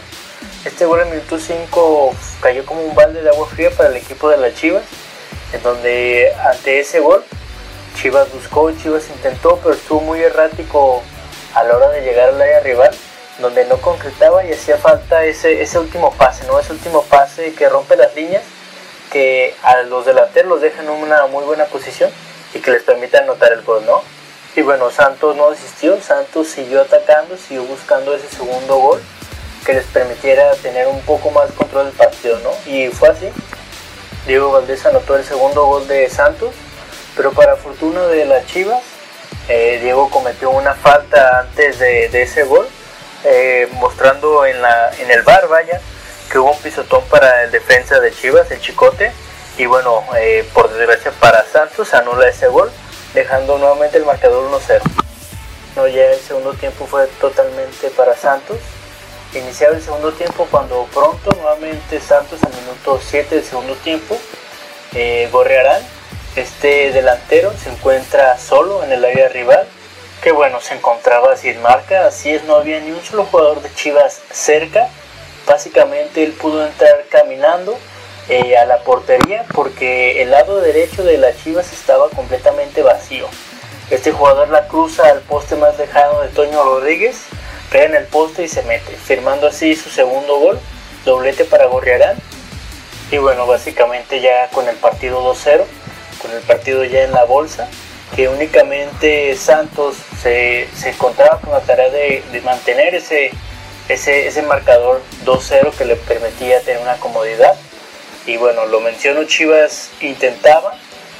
Este 0.65 0.85
gol 0.85 1.01
en 1.01 1.09
minuto 1.11 1.39
5 1.39 2.15
cayó 2.41 2.65
como 2.65 2.81
un 2.81 2.95
balde 2.95 3.21
de 3.21 3.29
agua 3.29 3.47
fría 3.47 3.69
para 3.71 3.89
el 3.89 3.97
equipo 3.97 4.29
de 4.29 4.37
las 4.37 4.55
Chivas, 4.55 4.83
en 5.51 5.61
donde 5.61 6.33
ante 6.45 6.79
ese 6.79 6.99
gol 6.99 7.23
Chivas 7.95 8.31
buscó, 8.33 8.71
Chivas 8.71 9.07
intentó, 9.09 9.57
pero 9.57 9.75
estuvo 9.75 10.01
muy 10.01 10.21
errático 10.21 11.03
a 11.53 11.63
la 11.63 11.77
hora 11.77 11.89
de 11.89 12.01
llegar 12.01 12.29
al 12.29 12.41
área 12.41 12.59
rival, 12.61 12.91
donde 13.39 13.65
no 13.65 13.77
concretaba 13.77 14.43
y 14.45 14.51
hacía 14.51 14.77
falta 14.77 15.25
ese, 15.25 15.61
ese 15.61 15.79
último 15.79 16.13
pase, 16.13 16.45
¿no? 16.47 16.59
Ese 16.59 16.73
último 16.73 17.03
pase 17.03 17.53
que 17.53 17.69
rompe 17.69 17.95
las 17.95 18.15
líneas, 18.15 18.43
que 19.11 19.55
a 19.63 19.81
los 19.83 20.05
delanteros 20.05 20.49
los 20.49 20.61
deja 20.61 20.81
en 20.81 20.89
una 20.89 21.27
muy 21.27 21.43
buena 21.43 21.65
posición 21.65 22.09
y 22.53 22.59
que 22.59 22.71
les 22.71 22.83
permite 22.83 23.17
anotar 23.17 23.53
el 23.53 23.61
gol, 23.61 23.85
¿no? 23.85 24.01
Y 24.55 24.61
bueno, 24.61 24.91
Santos 24.91 25.35
no 25.35 25.49
desistió, 25.49 25.99
Santos 26.01 26.47
siguió 26.47 26.81
atacando, 26.81 27.35
siguió 27.37 27.63
buscando 27.63 28.13
ese 28.13 28.27
segundo 28.29 28.75
gol 28.77 29.01
que 29.65 29.73
les 29.73 29.85
permitiera 29.85 30.53
tener 30.55 30.87
un 30.87 31.01
poco 31.01 31.31
más 31.31 31.51
control 31.53 31.85
del 31.87 31.95
partido, 31.95 32.37
¿no? 32.39 32.51
Y 32.71 32.89
fue 32.89 33.09
así. 33.09 33.29
Diego 34.27 34.51
Valdés 34.51 34.85
anotó 34.85 35.15
el 35.15 35.23
segundo 35.23 35.65
gol 35.65 35.87
de 35.87 36.09
Santos, 36.09 36.53
pero 37.15 37.31
para 37.31 37.55
fortuna 37.55 38.07
de 38.07 38.25
las 38.25 38.45
Chivas, 38.45 38.81
eh, 39.49 39.79
Diego 39.81 40.09
cometió 40.09 40.49
una 40.51 40.73
falta 40.75 41.39
antes 41.39 41.79
de, 41.79 42.21
ese 42.21 42.43
gol, 42.43 42.67
eh, 43.23 43.67
mostrando 43.73 44.45
en, 44.45 44.61
la, 44.61 44.91
en 44.99 45.09
el 45.11 45.23
bar, 45.23 45.47
vaya, 45.47 45.81
que 46.31 46.39
hubo 46.39 46.51
un 46.51 46.59
pisotón 46.59 47.03
para 47.09 47.43
el 47.43 47.51
defensa 47.51 47.99
de 47.99 48.11
Chivas, 48.13 48.49
el 48.51 48.61
Chicote, 48.61 49.11
y 49.57 49.65
bueno, 49.65 50.03
eh, 50.15 50.47
por 50.53 50.71
desgracia 50.71 51.11
para 51.19 51.43
Santos 51.45 51.93
anula 51.93 52.27
ese 52.27 52.47
gol, 52.47 52.71
dejando 53.13 53.57
nuevamente 53.57 53.97
el 53.97 54.05
marcador 54.05 54.49
1-0. 54.51 54.81
No, 55.75 55.87
ya 55.87 56.11
el 56.11 56.19
segundo 56.19 56.53
tiempo 56.53 56.85
fue 56.85 57.07
totalmente 57.19 57.89
para 57.89 58.15
Santos. 58.15 58.57
Iniciaba 59.33 59.75
el 59.75 59.81
segundo 59.81 60.11
tiempo 60.11 60.47
cuando 60.51 60.85
pronto 60.93 61.31
nuevamente 61.31 61.99
Santos 61.99 62.39
al 62.43 62.53
minuto 62.53 62.99
7 63.03 63.35
del 63.35 63.43
segundo 63.43 63.73
tiempo 63.75 64.15
eh, 64.93 65.27
Gorrearán 65.31 65.81
este 66.35 66.91
delantero 66.91 67.53
se 67.63 67.69
encuentra 67.69 68.39
solo 68.39 68.83
en 68.83 68.91
el 68.91 69.05
área 69.05 69.29
rival, 69.29 69.67
que 70.23 70.31
bueno, 70.31 70.59
se 70.61 70.73
encontraba 70.73 71.37
sin 71.37 71.61
marca, 71.61 72.07
así 72.07 72.31
es, 72.31 72.43
no 72.45 72.55
había 72.55 72.79
ni 72.79 72.89
un 72.91 73.03
solo 73.03 73.25
jugador 73.25 73.61
de 73.61 73.71
Chivas 73.75 74.19
cerca. 74.31 74.89
Básicamente 75.45 76.23
él 76.23 76.31
pudo 76.31 76.65
entrar 76.65 77.05
caminando 77.11 77.77
eh, 78.29 78.57
a 78.57 78.65
la 78.65 78.79
portería 78.79 79.45
porque 79.53 80.21
el 80.21 80.31
lado 80.31 80.61
derecho 80.61 81.03
de 81.03 81.17
las 81.17 81.37
Chivas 81.43 81.71
estaba 81.73 82.09
completamente 82.09 82.81
vacío. 82.81 83.27
Este 83.89 84.11
jugador 84.11 84.49
la 84.49 84.67
cruza 84.67 85.09
al 85.09 85.19
poste 85.21 85.55
más 85.55 85.77
lejano 85.77 86.21
de 86.21 86.29
Toño 86.29 86.63
Rodríguez, 86.63 87.25
pega 87.71 87.85
en 87.85 87.95
el 87.95 88.05
poste 88.05 88.43
y 88.43 88.47
se 88.47 88.63
mete, 88.63 88.95
firmando 88.95 89.47
así 89.47 89.75
su 89.75 89.89
segundo 89.89 90.39
gol, 90.39 90.59
doblete 91.05 91.45
para 91.45 91.65
Gorriarán. 91.65 92.17
Y 93.11 93.17
bueno, 93.17 93.45
básicamente 93.45 94.21
ya 94.21 94.49
con 94.49 94.67
el 94.67 94.75
partido 94.77 95.21
2-0 95.21 95.65
con 96.23 96.31
el 96.31 96.41
partido 96.41 96.83
ya 96.85 97.03
en 97.03 97.11
la 97.11 97.25
bolsa, 97.25 97.67
que 98.15 98.29
únicamente 98.29 99.35
Santos 99.35 99.97
se, 100.21 100.67
se 100.73 100.89
encontraba 100.89 101.39
con 101.39 101.51
la 101.51 101.59
tarea 101.59 101.89
de, 101.89 102.41
mantener 102.43 102.95
ese, 102.95 103.31
ese, 103.89 104.27
ese 104.27 104.41
marcador 104.43 105.01
2-0 105.25 105.73
que 105.73 105.85
le 105.85 105.95
permitía 105.97 106.61
tener 106.61 106.81
una 106.81 106.95
comodidad. 106.97 107.53
Y 108.25 108.37
bueno, 108.37 108.65
lo 108.67 108.79
menciono, 108.79 109.25
Chivas 109.25 109.89
intentaba, 109.99 110.73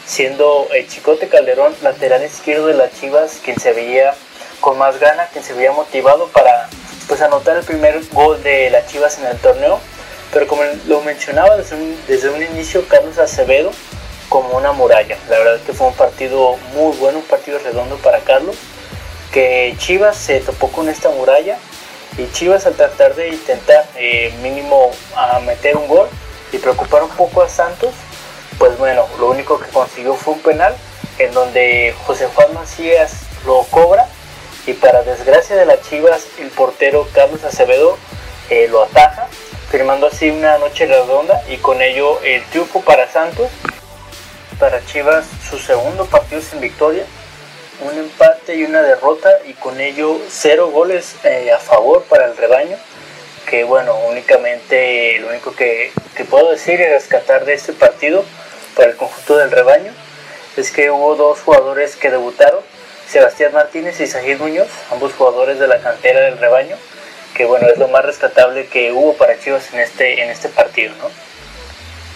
siendo 0.05 0.67
el 0.73 0.87
Chicote 0.87 1.27
Calderón 1.27 1.75
lateral 1.81 2.23
izquierdo 2.23 2.67
de 2.67 2.75
las 2.75 2.97
Chivas, 2.99 3.39
quien 3.43 3.59
se 3.59 3.73
veía 3.73 4.13
con 4.61 4.77
más 4.77 4.99
ganas, 4.99 5.29
quien 5.31 5.43
se 5.43 5.53
veía 5.53 5.73
motivado 5.73 6.27
para 6.27 6.69
pues 7.09 7.21
anotar 7.21 7.57
el 7.57 7.65
primer 7.65 8.01
gol 8.13 8.41
de 8.41 8.69
las 8.69 8.87
Chivas 8.87 9.17
en 9.19 9.25
el 9.25 9.37
torneo. 9.37 9.81
Pero 10.31 10.47
como 10.47 10.63
lo 10.87 11.01
mencionaba 11.01 11.57
desde 11.57 11.75
un, 11.75 11.97
desde 12.07 12.29
un 12.29 12.41
inicio, 12.41 12.87
Carlos 12.87 13.17
Acevedo 13.17 13.71
como 14.29 14.57
una 14.57 14.71
muralla. 14.71 15.17
La 15.29 15.37
verdad 15.37 15.57
es 15.57 15.61
que 15.63 15.73
fue 15.73 15.87
un 15.87 15.93
partido 15.93 16.55
muy 16.73 16.95
bueno, 16.97 17.19
un 17.19 17.25
partido 17.25 17.59
redondo 17.59 17.97
para 17.97 18.19
Carlos. 18.19 18.55
Que 19.33 19.75
Chivas 19.77 20.15
se 20.15 20.39
topó 20.39 20.71
con 20.71 20.87
esta 20.87 21.09
muralla 21.09 21.57
y 22.17 22.31
Chivas 22.31 22.65
al 22.65 22.75
tratar 22.75 23.13
de 23.15 23.29
intentar 23.29 23.85
eh, 23.97 24.33
mínimo 24.41 24.91
meter 25.45 25.75
un 25.75 25.87
gol 25.87 26.07
y 26.53 26.59
preocupar 26.59 27.03
un 27.03 27.09
poco 27.09 27.41
a 27.41 27.49
Santos, 27.49 27.93
pues 28.57 28.77
bueno, 28.77 29.05
lo 29.19 29.29
único 29.29 29.59
que 29.59 29.67
consiguió 29.69 30.13
fue 30.13 30.35
un 30.35 30.41
penal 30.41 30.75
en 31.17 31.33
donde 31.33 31.93
José 32.05 32.27
Juan 32.33 32.53
Macías 32.53 33.23
lo 33.45 33.63
cobra 33.71 34.07
y 34.65 34.73
para 34.73 35.03
desgracia 35.03 35.55
de 35.55 35.65
las 35.65 35.81
Chivas 35.81 36.27
el 36.39 36.49
portero 36.49 37.07
Carlos 37.13 37.43
Acevedo 37.43 37.97
eh, 38.49 38.67
lo 38.69 38.83
ataja, 38.83 39.27
firmando 39.69 40.07
así 40.07 40.29
una 40.29 40.57
noche 40.59 40.85
redonda 40.85 41.43
y 41.49 41.57
con 41.57 41.81
ello 41.81 42.21
el 42.21 42.43
triunfo 42.45 42.81
para 42.81 43.11
Santos, 43.11 43.49
para 44.59 44.85
Chivas 44.85 45.25
su 45.49 45.57
segundo 45.57 46.05
partido 46.05 46.41
sin 46.41 46.59
victoria 46.59 47.05
un 47.81 47.97
empate 47.97 48.55
y 48.55 48.63
una 48.63 48.81
derrota 48.81 49.29
y 49.45 49.53
con 49.53 49.79
ello 49.79 50.17
cero 50.29 50.69
goles 50.71 51.15
eh, 51.23 51.51
a 51.51 51.57
favor 51.57 52.03
para 52.03 52.25
el 52.25 52.37
rebaño 52.37 52.77
que 53.53 53.65
bueno 53.65 53.95
únicamente 54.09 55.19
lo 55.19 55.27
único 55.27 55.55
que, 55.55 55.91
puedo 56.27 56.49
decir 56.49 56.79
y 56.79 56.85
rescatar 56.85 57.45
de 57.45 57.53
este 57.53 57.71
partido 57.71 58.25
para 58.75 58.89
el 58.89 58.97
conjunto 58.97 59.37
del 59.37 59.51
rebaño 59.51 59.93
es 60.57 60.71
que 60.71 60.89
hubo 60.89 61.15
dos 61.15 61.39
jugadores 61.41 61.95
que 61.95 62.09
debutaron 62.09 62.61
Sebastián 63.07 63.53
Martínez 63.53 63.99
y 63.99 64.07
Sajid 64.07 64.39
Muñoz 64.39 64.69
ambos 64.89 65.13
jugadores 65.13 65.59
de 65.59 65.67
la 65.67 65.77
cantera 65.81 66.21
del 66.21 66.39
rebaño 66.39 66.77
que 67.35 67.45
bueno 67.45 67.67
es 67.67 67.77
lo 67.77 67.87
más 67.89 68.03
rescatable 68.03 68.65
que 68.65 68.91
hubo 68.91 69.13
para 69.17 69.39
Chivas 69.39 69.71
en 69.71 69.81
este 69.81 70.23
en 70.23 70.31
este 70.31 70.49
partido 70.49 70.91
¿no? 70.97 71.11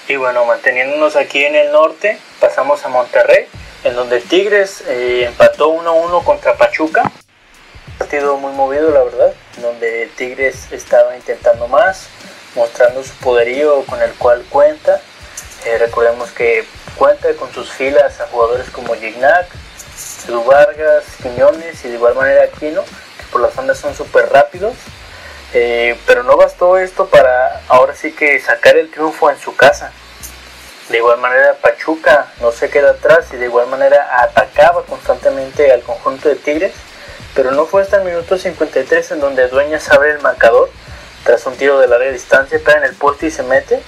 y 0.07 0.15
bueno 0.15 0.43
manteniéndonos 0.43 1.15
aquí 1.15 1.45
en 1.45 1.53
el 1.53 1.71
norte 1.71 2.17
pasamos 2.39 2.83
a 2.83 2.87
Monterrey 2.87 3.45
en 3.83 3.95
donde 3.95 4.21
Tigres 4.21 4.83
eh, 4.87 5.25
empató 5.27 5.71
1-1 5.71 6.23
contra 6.23 6.55
Pachuca. 6.55 7.11
Partido 8.07 8.37
muy 8.37 8.53
movido, 8.53 8.89
la 8.91 9.03
verdad, 9.03 9.33
donde 9.57 10.09
Tigres 10.15 10.71
estaba 10.71 11.17
intentando 11.17 11.67
más, 11.67 12.07
mostrando 12.55 13.03
su 13.03 13.13
poderío 13.15 13.83
con 13.83 14.01
el 14.01 14.13
cual 14.13 14.45
cuenta. 14.49 15.01
Eh, 15.65 15.77
recordemos 15.77 16.31
que 16.31 16.63
cuenta 16.95 17.27
con 17.33 17.51
sus 17.51 17.69
filas 17.69 18.21
a 18.21 18.27
jugadores 18.27 18.69
como 18.69 18.95
Gignac, 18.95 19.49
Edu 20.25 20.41
Vargas, 20.45 21.03
Quiñones 21.21 21.83
y 21.83 21.89
de 21.89 21.95
igual 21.95 22.15
manera 22.15 22.43
Aquino, 22.43 22.81
que 22.85 23.25
por 23.29 23.41
las 23.41 23.57
ondas 23.57 23.77
son 23.77 23.93
súper 23.93 24.31
rápidos. 24.31 24.75
Eh, 25.53 25.99
pero 26.05 26.23
no 26.23 26.37
bastó 26.37 26.77
esto 26.77 27.07
para 27.07 27.61
ahora 27.67 27.93
sí 27.93 28.13
que 28.13 28.39
sacar 28.39 28.77
el 28.77 28.89
triunfo 28.89 29.29
en 29.29 29.37
su 29.37 29.53
casa. 29.53 29.91
De 30.87 30.95
igual 30.95 31.17
manera 31.17 31.55
Pachuca 31.61 32.31
no 32.39 32.53
se 32.53 32.69
queda 32.69 32.91
atrás 32.91 33.25
y 33.33 33.35
de 33.35 33.47
igual 33.47 33.67
manera 33.67 34.21
atacaba 34.21 34.83
constantemente 34.83 35.73
al 35.73 35.81
conjunto 35.81 36.29
de 36.29 36.35
Tigres, 36.35 36.71
pero 37.37 37.51
no 37.51 37.67
fue 37.67 37.83
hasta 37.83 37.97
el 37.97 38.03
minuto 38.03 38.35
53 38.35 39.11
en 39.11 39.19
donde 39.19 39.47
Dueñas 39.47 39.91
abre 39.91 40.09
el 40.09 40.21
marcador 40.21 40.71
tras 41.23 41.45
un 41.45 41.55
tiro 41.55 41.79
de 41.79 41.87
larga 41.87 42.09
distancia, 42.09 42.57
pega 42.57 42.79
en 42.79 42.85
el 42.85 42.95
poste 42.95 43.27
y 43.27 43.31
se 43.31 43.43
mete, 43.43 43.79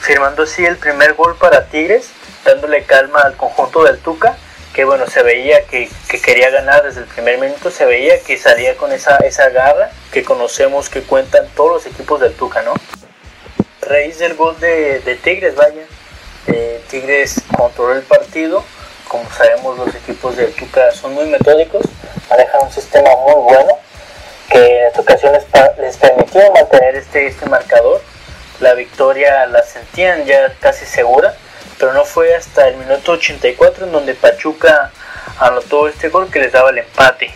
firmando 0.00 0.42
así 0.42 0.66
el 0.66 0.76
primer 0.76 1.14
gol 1.14 1.36
para 1.36 1.66
Tigres, 1.66 2.08
dándole 2.44 2.82
calma 2.82 3.20
al 3.20 3.36
conjunto 3.36 3.84
del 3.84 3.98
Tuca, 4.00 4.36
que 4.74 4.84
bueno, 4.84 5.06
se 5.06 5.22
veía 5.22 5.64
que, 5.66 5.88
quería 6.20 6.50
ganar 6.50 6.82
desde 6.82 7.02
el 7.02 7.06
primer 7.06 7.38
minuto, 7.38 7.70
se 7.70 7.84
veía 7.84 8.20
que 8.24 8.36
salía 8.38 8.76
con 8.76 8.90
esa, 8.90 9.18
esa 9.18 9.50
garra 9.50 9.92
que 10.10 10.24
conocemos 10.24 10.88
que 10.88 11.02
cuentan 11.02 11.46
todos 11.54 11.84
los 11.84 11.86
equipos 11.86 12.20
del 12.20 12.32
Tuca, 12.32 12.62
¿no? 12.62 12.74
Raíz 13.82 14.18
del 14.18 14.34
gol 14.34 14.58
de, 14.58 14.98
de 14.98 15.14
Tigres, 15.14 15.54
vaya, 15.54 15.84
eh, 16.48 16.82
Tigres 16.90 17.40
controló 17.56 17.94
el 17.94 18.02
partido. 18.02 18.64
Como 19.14 19.30
sabemos, 19.30 19.78
los 19.78 19.94
equipos 19.94 20.36
de 20.36 20.46
Tuca 20.48 20.90
son 20.90 21.14
muy 21.14 21.26
metódicos, 21.26 21.84
manejan 22.28 22.64
un 22.64 22.72
sistema 22.72 23.10
muy 23.14 23.44
bueno 23.44 23.78
que 24.50 24.88
en 24.88 25.00
ocasión 25.00 25.32
les, 25.32 25.96
permitió 25.98 26.50
mantener 26.50 26.96
este, 26.96 27.28
este 27.28 27.46
marcador. 27.48 28.02
La 28.58 28.74
victoria 28.74 29.46
la 29.46 29.62
sentían 29.62 30.24
ya 30.24 30.52
casi 30.58 30.84
segura, 30.84 31.32
pero 31.78 31.92
no 31.92 32.04
fue 32.04 32.34
hasta 32.34 32.66
el 32.66 32.76
minuto 32.76 33.12
84 33.12 33.84
en 33.84 33.92
donde 33.92 34.14
Pachuca 34.14 34.90
anotó 35.38 35.86
este 35.86 36.08
gol 36.08 36.28
que 36.28 36.40
les 36.40 36.50
daba 36.50 36.70
el 36.70 36.78
empate. 36.78 37.32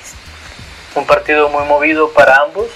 Un 0.97 1.07
partido 1.07 1.49
muy 1.49 1.62
movido 1.62 2.11
para 2.11 2.38
ambos, 2.38 2.67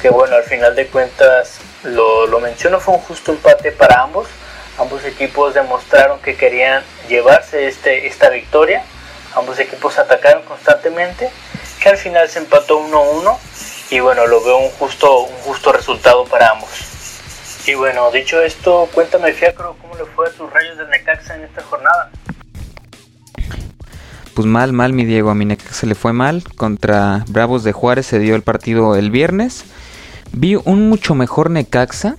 que 0.00 0.08
bueno, 0.08 0.36
al 0.36 0.44
final 0.44 0.76
de 0.76 0.86
cuentas 0.86 1.58
lo, 1.82 2.28
lo 2.28 2.38
menciono, 2.38 2.78
fue 2.78 2.94
un 2.94 3.00
justo 3.00 3.32
empate 3.32 3.72
para 3.72 4.02
ambos 4.02 4.28
Ambos 4.78 5.04
equipos 5.04 5.54
demostraron 5.54 6.20
que 6.20 6.36
querían 6.36 6.82
llevarse 7.08 7.66
este, 7.66 8.06
esta 8.06 8.28
victoria. 8.28 8.82
Ambos 9.34 9.58
equipos 9.58 9.98
atacaron 9.98 10.42
constantemente, 10.44 11.30
que 11.82 11.88
al 11.88 11.96
final 11.96 12.28
se 12.28 12.40
empató 12.40 12.80
1-1 12.80 13.38
y 13.90 14.00
bueno, 14.00 14.26
lo 14.26 14.42
veo 14.44 14.58
un 14.58 14.70
justo, 14.70 15.20
un 15.20 15.36
justo 15.42 15.72
resultado 15.72 16.24
para 16.24 16.50
ambos. 16.50 16.70
Y 17.66 17.74
bueno, 17.74 18.10
dicho 18.10 18.40
esto, 18.42 18.88
cuéntame 18.92 19.32
Fiacro, 19.32 19.76
¿cómo 19.80 19.96
le 19.96 20.04
fue 20.04 20.28
a 20.28 20.30
tus 20.30 20.50
rayos 20.52 20.78
de 20.78 20.86
Necaxa 20.88 21.36
en 21.36 21.44
esta 21.44 21.62
jornada? 21.62 22.10
Pues 24.34 24.46
mal, 24.46 24.72
mal 24.72 24.92
mi 24.92 25.04
Diego, 25.04 25.30
a 25.30 25.34
mi 25.34 25.46
Necaxa 25.46 25.86
le 25.86 25.94
fue 25.94 26.12
mal. 26.12 26.44
Contra 26.56 27.24
Bravos 27.28 27.64
de 27.64 27.72
Juárez 27.72 28.06
se 28.06 28.18
dio 28.18 28.36
el 28.36 28.42
partido 28.42 28.94
el 28.94 29.10
viernes. 29.10 29.64
Vi 30.32 30.56
un 30.56 30.88
mucho 30.88 31.14
mejor 31.14 31.50
Necaxa 31.50 32.16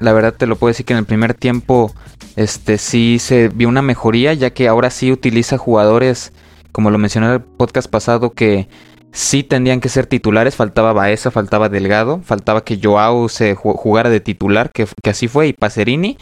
la 0.00 0.12
verdad 0.12 0.34
te 0.34 0.46
lo 0.46 0.56
puedo 0.56 0.70
decir 0.70 0.86
que 0.86 0.92
en 0.92 0.98
el 0.98 1.04
primer 1.04 1.34
tiempo 1.34 1.92
este 2.36 2.78
sí 2.78 3.18
se 3.18 3.48
vio 3.48 3.68
una 3.68 3.82
mejoría, 3.82 4.34
ya 4.34 4.50
que 4.50 4.68
ahora 4.68 4.90
sí 4.90 5.12
utiliza 5.12 5.58
jugadores, 5.58 6.32
como 6.72 6.90
lo 6.90 6.98
mencioné 6.98 7.28
en 7.28 7.32
el 7.34 7.40
podcast 7.42 7.88
pasado, 7.88 8.30
que 8.30 8.68
sí 9.12 9.44
tendrían 9.44 9.80
que 9.80 9.88
ser 9.88 10.06
titulares. 10.06 10.56
Faltaba 10.56 10.92
Baeza, 10.92 11.30
faltaba 11.30 11.68
Delgado, 11.68 12.20
faltaba 12.22 12.64
que 12.64 12.78
Joao 12.82 13.28
se 13.28 13.54
jugara 13.54 14.10
de 14.10 14.20
titular, 14.20 14.70
que, 14.72 14.86
así 15.08 15.28
fue, 15.28 15.48
y 15.48 15.52
Pacerini. 15.52 16.18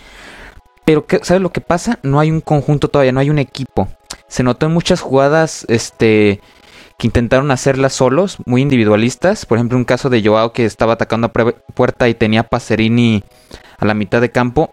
Pero, 0.84 1.06
¿sabes 1.22 1.42
lo 1.42 1.52
que 1.52 1.60
pasa? 1.60 1.98
No 2.02 2.20
hay 2.20 2.30
un 2.30 2.40
conjunto 2.40 2.88
todavía, 2.88 3.12
no 3.12 3.20
hay 3.20 3.30
un 3.30 3.38
equipo. 3.38 3.88
Se 4.28 4.42
notó 4.42 4.66
en 4.66 4.72
muchas 4.72 5.00
jugadas, 5.00 5.64
este, 5.68 6.40
que 7.02 7.08
intentaron 7.08 7.50
hacerlas 7.50 7.94
solos, 7.94 8.38
muy 8.46 8.62
individualistas. 8.62 9.44
Por 9.44 9.58
ejemplo, 9.58 9.76
un 9.76 9.84
caso 9.84 10.08
de 10.08 10.22
Joao 10.22 10.52
que 10.52 10.64
estaba 10.64 10.92
atacando 10.92 11.26
a 11.26 11.32
puerta 11.32 12.08
y 12.08 12.14
tenía 12.14 12.44
Pacerini 12.44 13.24
a 13.76 13.86
la 13.86 13.94
mitad 13.94 14.20
de 14.20 14.30
campo. 14.30 14.70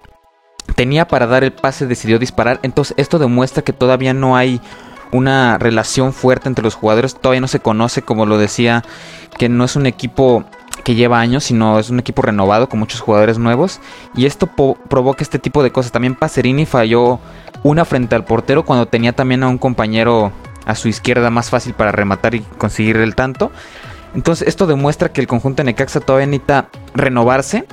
Tenía 0.76 1.08
para 1.08 1.26
dar 1.26 1.44
el 1.44 1.54
pase, 1.54 1.88
decidió 1.88 2.20
disparar. 2.20 2.60
Entonces 2.62 2.94
esto 3.00 3.18
demuestra 3.18 3.64
que 3.64 3.74
todavía 3.74 4.14
no 4.14 4.38
hay 4.38 4.62
una 5.12 5.58
relación 5.58 6.14
fuerte 6.14 6.48
entre 6.48 6.64
los 6.64 6.76
jugadores. 6.76 7.16
Todavía 7.16 7.42
no 7.42 7.48
se 7.48 7.62
conoce, 7.62 8.04
como 8.04 8.28
lo 8.28 8.38
decía, 8.38 8.84
que 9.40 9.50
no 9.50 9.64
es 9.64 9.76
un 9.76 9.88
equipo 9.88 10.46
que 10.84 10.94
lleva 10.94 11.20
años, 11.20 11.46
sino 11.46 11.80
es 11.80 11.90
un 11.90 11.98
equipo 11.98 12.22
renovado 12.22 12.70
con 12.70 12.78
muchos 12.78 13.02
jugadores 13.02 13.40
nuevos. 13.40 13.80
Y 14.16 14.28
esto 14.28 14.46
provoca 14.88 15.24
este 15.24 15.40
tipo 15.40 15.64
de 15.64 15.72
cosas. 15.72 15.92
También 15.92 16.14
Pacerini 16.14 16.68
falló 16.68 17.20
una 17.64 17.86
frente 17.86 18.14
al 18.14 18.24
portero 18.24 18.66
cuando 18.66 18.86
tenía 18.86 19.14
también 19.14 19.42
a 19.42 19.48
un 19.48 19.58
compañero 19.58 20.32
a 20.70 20.76
su 20.76 20.88
izquierda 20.88 21.32
más 21.32 21.50
fácil 21.50 21.74
para 21.74 21.92
rematar 21.92 22.36
y 22.36 22.42
conseguir 22.42 22.98
el 22.98 23.16
tanto. 23.16 23.52
Entonces 24.14 24.48
esto 24.48 24.68
demuestra 24.68 25.12
que 25.12 25.20
el 25.20 25.28
conjunto 25.28 25.62
de 25.62 25.66
Necaxa 25.66 26.00
todavía 26.00 26.28
necesita 26.28 26.70
renovarse. 26.94 27.66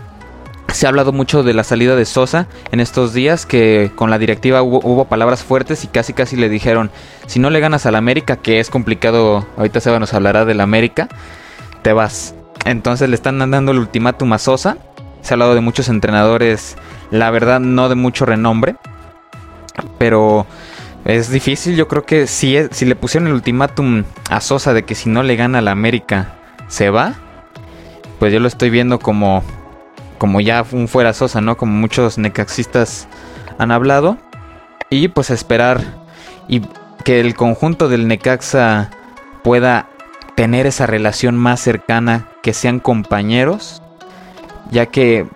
Se 0.72 0.87
ha 0.87 0.88
hablado 0.88 1.12
mucho 1.12 1.42
de 1.42 1.54
la 1.54 1.62
salida 1.62 1.94
de 1.94 2.06
Sosa 2.06 2.48
en 2.72 2.80
estos 2.80 3.12
días, 3.12 3.46
que 3.46 3.92
con 3.94 4.11
la 4.11 4.18
directiva 4.18 4.62
hubo, 4.62 5.04
palabras 5.04 5.42
fuertes 5.44 5.85
y 5.85 5.88
casi 5.88 6.12
casi 6.12 6.37
le 6.37 6.48
dijeron, 6.48 6.90
si 7.26 7.38
no 7.38 7.50
le 7.50 7.61
ganas 7.61 7.87
al 7.87 7.94
América, 7.94 8.37
que 8.37 8.61
es 8.61 8.70
complicado, 8.70 9.46
ahorita 9.56 9.80
Seba 9.80 9.98
nos 9.98 10.12
hablará 10.14 10.44
del 10.44 10.61
América, 10.61 11.09
te 11.82 11.92
vas. 11.92 12.35
Entonces 12.64 13.09
le 13.09 13.14
están 13.14 13.38
dando 13.38 13.72
el 13.72 13.78
ultimátum 13.78 14.32
a 14.32 14.38
Sosa. 14.38 14.78
Se 15.20 15.32
ha 15.32 15.35
hablado 15.35 15.54
de 15.54 15.61
muchos 15.61 15.88
entrenadores, 15.88 16.76
la 17.11 17.30
verdad 17.30 17.61
no 17.61 17.88
de 17.88 17.94
mucho 17.94 18.26
renombre, 18.26 18.76
pero 19.98 20.46
es 21.07 21.31
difícil, 21.31 21.77
yo 21.77 21.88
creo 21.88 22.05
que 22.05 22.27
si, 22.27 22.57
si 22.71 22.85
le 22.85 22.97
pusieron 22.97 23.29
el 23.29 23.35
ultimátum 23.35 24.05
a 24.29 24.40
Sosa 24.40 24.75
de 24.75 24.85
que 24.85 24.95
si 24.95 25.09
no 25.09 25.23
le 25.23 25.37
gana 25.37 25.59
a 25.59 25.62
la 25.62 25.71
América 25.71 26.35
se 26.69 26.90
va, 26.90 27.14
pues 28.19 28.33
yo 28.33 28.40
lo 28.40 28.49
estoy 28.49 28.71
viendo 28.71 28.99
como, 28.99 29.42
como 30.19 30.40
ya 30.40 30.64
un 30.73 30.88
fuera 30.88 31.12
Sosa, 31.12 31.40
¿no? 31.40 31.57
Como 31.57 31.73
muchos 31.73 32.19
necaxistas 32.19 33.07
han 33.59 33.71
hablado. 33.71 34.19
Y 34.90 35.09
pues 35.09 35.31
esperar 35.31 35.81
y 36.49 36.62
que 37.05 37.21
el 37.21 37.35
conjunto 37.35 37.88
del 37.88 38.09
Necaxa 38.09 38.90
pueda 39.42 39.88
tener 40.35 40.66
esa 40.66 40.87
relación 40.87 41.37
más 41.37 41.61
cercana, 41.61 42.29
que 42.42 42.53
sean 42.53 42.79
compañeros, 42.79 43.83
ya 44.71 44.87
que 44.87 45.27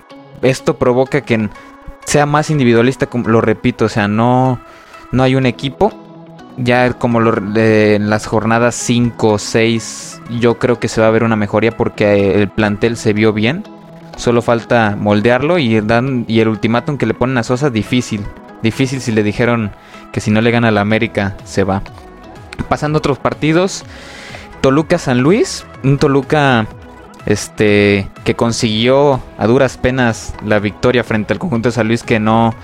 esto 0.42 0.78
provoca 0.78 1.22
que 1.22 1.48
sea 2.04 2.26
más 2.26 2.50
individualista, 2.50 3.08
lo 3.24 3.40
repito, 3.40 3.86
o 3.86 3.88
sea, 3.88 4.08
no, 4.08 4.60
no 5.12 5.22
hay 5.22 5.34
un 5.34 5.46
equipo. 5.46 5.92
Ya 6.56 6.92
como 6.92 7.20
en 7.20 8.10
las 8.10 8.26
jornadas 8.26 8.74
5 8.74 9.28
o 9.28 9.38
6, 9.38 10.20
yo 10.40 10.58
creo 10.58 10.78
que 10.78 10.88
se 10.88 11.00
va 11.00 11.06
a 11.06 11.10
ver 11.10 11.24
una 11.24 11.36
mejoría 11.36 11.76
porque 11.76 12.34
el 12.34 12.48
plantel 12.48 12.96
se 12.96 13.12
vio 13.12 13.32
bien. 13.32 13.64
Solo 14.16 14.42
falta 14.42 14.96
moldearlo 14.98 15.58
y, 15.58 15.76
el 15.76 16.48
ultimátum 16.48 16.98
que 16.98 17.06
le 17.06 17.14
ponen 17.14 17.38
a 17.38 17.42
Sosa, 17.42 17.70
difícil. 17.70 18.26
Difícil 18.62 19.00
si 19.00 19.12
le 19.12 19.22
dijeron 19.22 19.70
que 20.12 20.20
si 20.20 20.30
no 20.30 20.42
le 20.42 20.50
gana 20.50 20.68
a 20.68 20.72
la 20.72 20.82
América, 20.82 21.36
se 21.44 21.64
va. 21.64 21.82
Pasando 22.68 22.98
otros 22.98 23.18
partidos, 23.18 23.84
Toluca 24.60 24.98
San 24.98 25.20
Luis, 25.20 25.64
un 25.82 25.96
Toluca 25.96 26.66
este 27.24 28.08
que 28.24 28.34
consiguió 28.34 29.20
a 29.38 29.46
duras 29.46 29.78
penas 29.78 30.34
la 30.44 30.58
victoria 30.58 31.04
frente 31.04 31.32
al 31.32 31.38
conjunto 31.38 31.68
de 31.68 31.74
San 31.74 31.86
Luis 31.86 32.02
que 32.02 32.18
no 32.18 32.54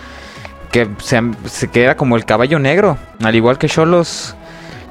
que 0.71 0.89
se, 0.99 1.21
se 1.47 1.69
queda 1.69 1.97
como 1.97 2.17
el 2.17 2.25
caballo 2.25 2.59
negro, 2.59 2.99
al 3.23 3.35
igual 3.35 3.59
que 3.59 3.69
Cholos 3.69 4.35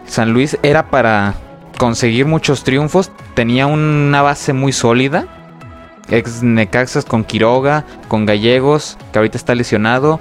San 0.07 0.33
Luis 0.33 0.57
era 0.63 0.89
para 0.89 1.35
conseguir 1.77 2.25
muchos 2.25 2.63
triunfos, 2.63 3.11
tenía 3.33 3.67
una 3.67 4.21
base 4.21 4.53
muy 4.53 4.71
sólida. 4.71 5.27
Ex 6.09 6.43
Necaxas 6.43 7.03
con 7.03 7.23
Quiroga, 7.23 7.83
con 8.07 8.27
Gallegos, 8.27 8.97
que 9.11 9.17
ahorita 9.17 9.37
está 9.37 9.55
lesionado, 9.55 10.19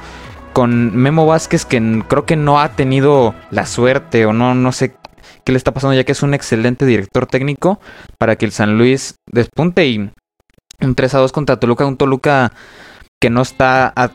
con 0.54 0.96
Memo 0.96 1.26
Vázquez 1.26 1.66
que 1.66 2.02
creo 2.08 2.24
que 2.24 2.36
no 2.36 2.58
ha 2.58 2.70
tenido 2.70 3.34
la 3.50 3.66
suerte 3.66 4.24
o 4.24 4.32
no 4.32 4.54
no 4.54 4.72
sé 4.72 4.96
qué 5.44 5.52
le 5.52 5.58
está 5.58 5.74
pasando, 5.74 5.94
ya 5.94 6.04
que 6.04 6.12
es 6.12 6.22
un 6.22 6.32
excelente 6.32 6.86
director 6.86 7.26
técnico 7.26 7.80
para 8.18 8.36
que 8.36 8.46
el 8.46 8.52
San 8.52 8.78
Luis 8.78 9.16
despunte 9.30 9.86
y 9.86 10.10
un 10.80 10.94
3 10.94 11.14
a 11.14 11.18
2 11.18 11.32
contra 11.32 11.58
Toluca, 11.58 11.84
un 11.84 11.96
Toluca 11.96 12.52
que 13.20 13.30
no 13.30 13.42
está 13.42 13.92
a 13.94 14.10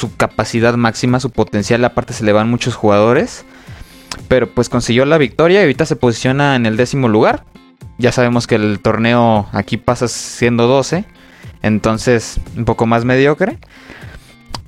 su 0.00 0.16
capacidad 0.16 0.74
máxima, 0.74 1.20
su 1.20 1.30
potencial, 1.30 1.84
aparte 1.84 2.12
se 2.12 2.24
le 2.24 2.32
van 2.32 2.50
muchos 2.50 2.74
jugadores, 2.74 3.44
pero 4.28 4.52
pues 4.52 4.68
consiguió 4.68 5.04
la 5.04 5.18
victoria 5.18 5.60
y 5.60 5.62
ahorita 5.62 5.86
se 5.86 5.96
posiciona 5.96 6.56
en 6.56 6.66
el 6.66 6.76
décimo 6.76 7.08
lugar. 7.08 7.44
Ya 7.98 8.12
sabemos 8.12 8.46
que 8.46 8.54
el 8.54 8.80
torneo 8.80 9.48
aquí 9.52 9.76
pasa 9.76 10.08
siendo 10.08 10.66
12, 10.66 11.04
entonces 11.62 12.40
un 12.56 12.64
poco 12.64 12.86
más 12.86 13.04
mediocre. 13.04 13.58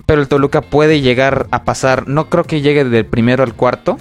Pero 0.04 0.20
el 0.20 0.28
Toluca 0.28 0.60
puede 0.60 1.00
llegar 1.00 1.46
a 1.50 1.64
pasar, 1.64 2.08
no 2.08 2.28
creo 2.28 2.44
que 2.44 2.60
llegue 2.60 2.84
del 2.84 3.06
primero 3.06 3.42
al 3.42 3.54
cuarto, 3.54 3.98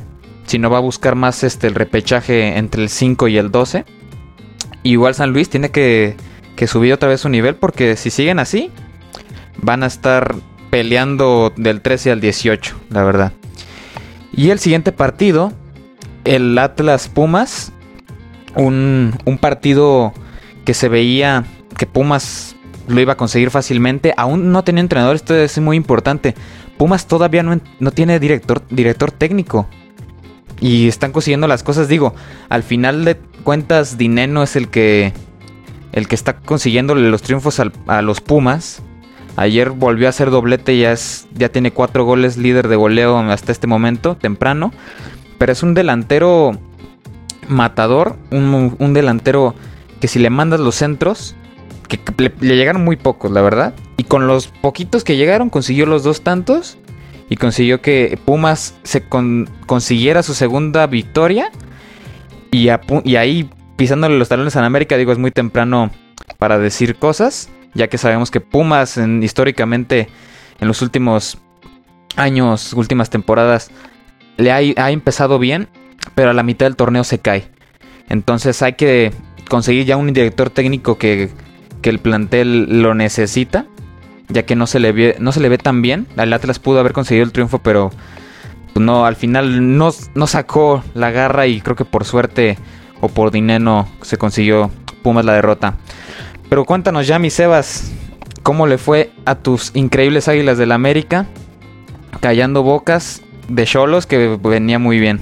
no 0.60 0.70
va 0.70 0.78
a 0.78 0.82
buscar 0.82 1.16
más 1.16 1.44
este, 1.44 1.68
el 1.68 1.76
repechaje 1.76 2.58
entre 2.58 2.84
el 2.84 2.90
5 2.90 3.28
y 3.28 3.38
el 3.38 3.52
12. 3.52 3.86
Igual 4.84 5.16
San 5.16 5.32
Luis 5.32 5.50
tiene 5.50 5.70
que, 5.70 6.16
que 6.56 6.68
subir 6.68 6.94
otra 6.94 7.10
vez 7.10 7.22
su 7.22 7.30
nivel 7.30 7.56
porque 7.56 7.96
si 7.96 8.10
siguen 8.10 8.40
así, 8.40 8.72
van 9.58 9.84
a 9.84 9.88
estar 9.88 10.36
peleando 10.72 11.54
del 11.56 11.82
13 11.82 12.14
al 12.14 12.22
18, 12.22 12.76
la 12.90 13.04
verdad. 13.04 13.34
Y 14.34 14.50
el 14.50 14.58
siguiente 14.58 14.92
partido, 14.92 15.54
el 16.24 16.58
Atlas 16.58 17.08
Pumas, 17.08 17.72
un, 18.56 19.14
un 19.26 19.38
partido 19.38 20.14
que 20.66 20.74
se 20.74 20.90
veía 20.90 21.46
que 21.78 21.86
Pumas 21.86 22.56
lo 22.88 23.00
iba 23.00 23.14
a 23.14 23.18
conseguir 23.18 23.52
fácilmente. 23.52 24.14
Aún 24.18 24.52
no 24.52 24.64
tenía 24.64 24.82
entrenador, 24.82 25.16
esto 25.16 25.36
es 25.36 25.60
muy 25.60 25.78
importante. 25.78 26.34
Pumas 26.78 27.06
todavía 27.06 27.44
no, 27.44 27.60
no 27.80 27.92
tiene 27.92 28.20
director, 28.20 28.64
director 28.70 29.12
técnico 29.12 29.68
y 30.62 30.88
están 30.88 31.12
consiguiendo 31.12 31.48
las 31.48 31.64
cosas. 31.64 31.88
Digo, 31.88 32.16
al 32.50 32.64
final 32.64 33.04
de 33.04 33.18
cuentas, 33.44 33.98
Dineno 33.98 34.44
es 34.44 34.56
el 34.56 34.70
que 34.70 35.14
el 35.92 36.08
que 36.08 36.16
está 36.16 36.38
consiguiendo 36.38 36.96
los 36.96 37.22
triunfos 37.22 37.60
a 37.60 38.02
los 38.02 38.22
Pumas. 38.22 38.82
Ayer 39.38 39.72
volvió 39.72 40.08
a 40.08 40.10
hacer 40.10 40.30
doblete, 40.30 40.78
ya, 40.78 40.92
es, 40.92 41.28
ya 41.34 41.50
tiene 41.50 41.72
cuatro 41.72 42.06
goles, 42.06 42.38
líder 42.38 42.68
de 42.68 42.76
goleo 42.76 43.18
hasta 43.18 43.52
este 43.52 43.68
momento, 43.68 44.16
temprano. 44.16 44.74
Pero 45.38 45.52
es 45.52 45.64
un 45.64 45.74
delantero 45.74 46.52
matador, 47.48 48.18
un, 48.30 48.94
delantero 48.94 49.56
que 50.00 50.08
si 50.08 50.20
le 50.20 50.30
mandas 50.30 50.60
los 50.60 50.76
centros, 50.76 51.36
que 51.88 52.00
le, 52.18 52.34
le, 52.40 52.56
llegaron 52.56 52.84
muy 52.84 52.98
pocos, 52.98 53.32
la 53.32 53.42
verdad. 53.42 53.74
Y 53.98 54.04
con 54.04 54.28
los 54.28 54.48
poquitos 54.48 55.04
que 55.04 55.18
llegaron, 55.18 55.50
consiguió 55.50 55.86
los 55.86 56.04
dos 56.04 56.22
tantos 56.22 56.78
y 57.30 57.38
consiguió 57.38 57.82
que 57.82 58.20
Pumas 58.26 58.76
se 58.84 59.04
consiguiera 59.66 60.22
su 60.22 60.34
segunda 60.34 60.86
victoria. 60.88 61.50
Y, 62.52 62.68
y 63.06 63.16
ahí 63.16 63.50
pisándole 63.78 64.18
los 64.20 64.28
talones 64.28 64.58
a 64.58 64.66
América, 64.66 64.98
digo, 64.98 65.14
es 65.14 65.18
muy 65.18 65.32
temprano 65.32 65.92
para 66.38 66.60
decir 66.60 66.98
cosas, 66.98 67.50
ya 67.74 67.88
que 67.88 67.98
sabemos 67.98 68.32
que 68.32 68.42
Pumas 68.42 68.98
en, 68.98 69.24
históricamente 69.24 70.08
en 70.60 70.68
los 70.68 70.82
últimos 70.82 71.38
años, 72.16 72.74
últimas 72.74 73.10
temporadas, 73.10 73.72
le 74.38 74.52
ha, 74.52 74.58
ha 74.58 74.92
empezado 74.92 75.40
bien, 75.40 75.68
pero 76.16 76.32
a 76.32 76.34
la 76.34 76.44
mitad 76.44 76.66
del 76.66 76.76
torneo 76.76 77.04
se 77.04 77.20
cae. 77.20 77.48
Entonces 78.10 78.62
hay 78.62 78.74
que 78.74 79.12
conseguir 79.50 79.86
ya 79.86 79.98
un 79.98 80.12
director 80.14 80.50
técnico 80.50 80.98
que, 80.98 81.30
que 81.82 81.90
el 81.90 82.00
plantel 82.00 82.82
lo 82.82 82.94
necesita 82.94 83.66
ya 84.32 84.44
que 84.44 84.56
no 84.56 84.68
se 84.68 84.80
le 84.80 84.92
ve, 84.92 85.16
no 85.20 85.32
se 85.32 85.40
le 85.40 85.50
ve 85.50 85.58
tan 85.58 85.82
bien. 85.82 86.08
Al 86.18 86.34
Atlas 86.34 86.60
pudo 86.60 86.80
haber 86.80 86.94
conseguido 86.94 87.26
el 87.26 87.32
triunfo, 87.32 87.60
pero 87.60 87.92
pues, 88.74 88.84
no, 88.84 89.06
al 89.06 89.16
final 89.16 89.78
no, 89.78 89.92
no 90.16 90.28
sacó 90.28 90.84
la 90.94 91.12
garra 91.12 91.48
y 91.48 91.62
creo 91.62 91.76
que 91.76 91.86
por 91.86 92.06
suerte 92.06 92.58
o 93.00 93.10
por 93.10 93.32
dinero 93.32 93.88
se 94.02 94.18
consiguió 94.18 94.72
Pumas 95.04 95.26
la 95.26 95.34
derrota. 95.34 95.76
Pero 96.52 96.66
cuéntanos 96.66 97.08
ya, 97.08 97.18
mi 97.18 97.30
Sebas, 97.30 97.94
¿cómo 98.44 98.68
le 98.68 98.78
fue 98.78 99.10
a 99.24 99.36
tus 99.36 99.74
increíbles 99.74 100.28
Águilas 100.28 100.58
del 100.58 100.74
América? 100.74 101.26
Callando 102.20 102.62
bocas 102.62 103.22
de 103.48 103.64
Cholos 103.64 104.06
que 104.06 104.38
venía 104.44 104.78
muy 104.78 105.00
bien. 105.00 105.22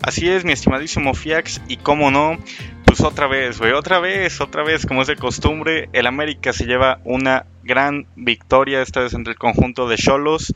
Así 0.00 0.28
es, 0.28 0.44
mi 0.44 0.52
estimadísimo 0.52 1.14
Fiax, 1.14 1.62
y 1.66 1.78
cómo 1.78 2.12
no, 2.12 2.38
pues 2.84 3.00
otra 3.00 3.26
vez, 3.26 3.58
güey, 3.58 3.72
otra 3.72 3.98
vez, 3.98 4.40
otra 4.40 4.62
vez, 4.62 4.86
como 4.86 5.02
es 5.02 5.08
de 5.08 5.16
costumbre, 5.16 5.88
el 5.92 6.06
América 6.06 6.52
se 6.52 6.66
lleva 6.66 7.00
una 7.02 7.46
gran 7.64 8.06
victoria, 8.14 8.82
esta 8.82 9.00
vez 9.00 9.14
entre 9.14 9.32
el 9.32 9.38
conjunto 9.40 9.88
de 9.88 9.96
Cholos. 9.96 10.54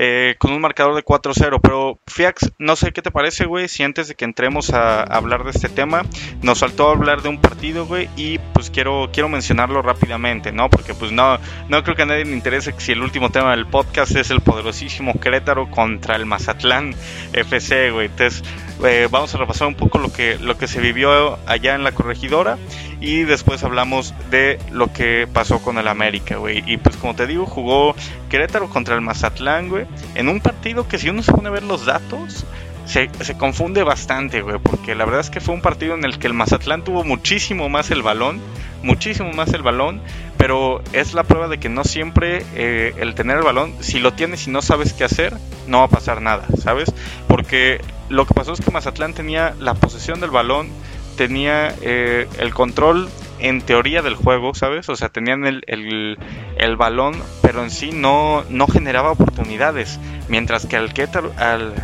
Eh, 0.00 0.36
con 0.38 0.52
un 0.52 0.60
marcador 0.60 0.94
de 0.94 1.04
4-0. 1.04 1.58
Pero 1.60 1.98
Fiax, 2.06 2.52
no 2.60 2.76
sé 2.76 2.92
qué 2.92 3.02
te 3.02 3.10
parece, 3.10 3.46
güey, 3.46 3.66
si 3.66 3.82
antes 3.82 4.06
de 4.06 4.14
que 4.14 4.24
entremos 4.24 4.70
a, 4.72 5.02
hablar 5.02 5.42
de 5.42 5.50
este 5.50 5.68
tema, 5.68 6.02
nos 6.40 6.60
faltó 6.60 6.90
hablar 6.90 7.20
de 7.22 7.30
un 7.30 7.40
partido, 7.40 7.84
güey, 7.84 8.08
y 8.14 8.38
pues 8.38 8.70
quiero, 8.70 9.10
quiero 9.12 9.28
mencionarlo 9.28 9.82
rápidamente, 9.82 10.52
¿no? 10.52 10.70
Porque 10.70 10.94
pues 10.94 11.10
no, 11.10 11.38
no 11.68 11.82
creo 11.82 11.96
que 11.96 12.02
a 12.02 12.06
nadie 12.06 12.24
le 12.24 12.32
interese 12.32 12.72
si 12.78 12.92
el 12.92 13.02
último 13.02 13.30
tema 13.30 13.50
del 13.50 13.66
podcast 13.66 14.14
es 14.14 14.30
el 14.30 14.40
poderosísimo 14.40 15.18
Querétaro 15.18 15.68
contra 15.68 16.14
el 16.14 16.26
Mazatlán 16.26 16.94
FC, 17.32 17.90
güey. 17.90 18.06
Entonces, 18.06 18.44
eh, 18.84 19.08
vamos 19.10 19.34
a 19.34 19.38
repasar 19.38 19.66
un 19.66 19.74
poco 19.74 19.98
lo 19.98 20.12
que, 20.12 20.38
lo 20.38 20.56
que 20.56 20.68
se 20.68 20.80
vivió 20.80 21.40
allá 21.44 21.74
en 21.74 21.82
la 21.82 21.90
corregidora 21.90 22.56
y 23.00 23.22
después 23.22 23.62
hablamos 23.64 24.14
de 24.30 24.58
lo 24.70 24.92
que 24.92 25.28
pasó 25.32 25.60
con 25.60 25.78
el 25.78 25.88
América, 25.88 26.36
güey. 26.36 26.62
Y 26.66 26.76
pues 26.78 26.96
como 26.96 27.14
te 27.14 27.26
digo, 27.26 27.46
jugó 27.46 27.94
Querétaro 28.28 28.68
contra 28.68 28.94
el 28.94 29.00
Mazatlán, 29.00 29.68
güey, 29.68 29.86
en 30.14 30.28
un 30.28 30.40
partido 30.40 30.88
que 30.88 30.98
si 30.98 31.08
uno 31.08 31.22
se 31.22 31.32
pone 31.32 31.48
a 31.48 31.52
ver 31.52 31.62
los 31.62 31.86
datos, 31.86 32.44
se, 32.86 33.10
se, 33.20 33.36
confunde 33.36 33.82
bastante, 33.82 34.40
güey, 34.40 34.58
porque 34.58 34.94
la 34.94 35.04
verdad 35.04 35.20
es 35.20 35.30
que 35.30 35.40
fue 35.40 35.54
un 35.54 35.60
partido 35.60 35.94
en 35.94 36.04
el 36.04 36.18
que 36.18 36.26
el 36.26 36.32
Mazatlán 36.32 36.84
tuvo 36.84 37.04
muchísimo 37.04 37.68
más 37.68 37.90
el 37.90 38.02
balón, 38.02 38.40
muchísimo 38.82 39.30
más 39.32 39.52
el 39.52 39.62
balón, 39.62 40.00
pero 40.38 40.82
es 40.92 41.12
la 41.12 41.24
prueba 41.24 41.48
de 41.48 41.58
que 41.58 41.68
no 41.68 41.84
siempre 41.84 42.44
eh, 42.54 42.94
el 42.98 43.14
tener 43.14 43.36
el 43.36 43.42
balón, 43.42 43.74
si 43.80 43.98
lo 43.98 44.14
tienes 44.14 44.46
y 44.46 44.50
no 44.50 44.62
sabes 44.62 44.94
qué 44.94 45.04
hacer, 45.04 45.36
no 45.66 45.80
va 45.80 45.84
a 45.84 45.88
pasar 45.88 46.22
nada, 46.22 46.46
¿sabes? 46.62 46.92
Porque 47.26 47.80
lo 48.08 48.26
que 48.26 48.34
pasó 48.34 48.52
es 48.52 48.60
que 48.60 48.70
Mazatlán 48.70 49.12
tenía 49.12 49.54
la 49.58 49.74
posesión 49.74 50.20
del 50.20 50.30
balón, 50.30 50.68
tenía 51.18 51.74
eh, 51.82 52.28
el 52.38 52.54
control 52.54 53.10
en 53.40 53.60
teoría 53.60 54.02
del 54.02 54.14
juego, 54.14 54.54
¿sabes? 54.54 54.88
O 54.88 54.94
sea, 54.94 55.08
tenían 55.08 55.46
el, 55.46 55.64
el, 55.66 56.76
balón, 56.76 57.16
pero 57.42 57.62
en 57.62 57.70
sí 57.70 57.90
no, 57.92 58.44
no 58.48 58.68
generaba 58.68 59.10
oportunidades. 59.10 59.98
Mientras 60.28 60.64
que 60.66 60.76
al 60.76 60.94
Querétaro, 60.94 61.32
al, 61.36 61.74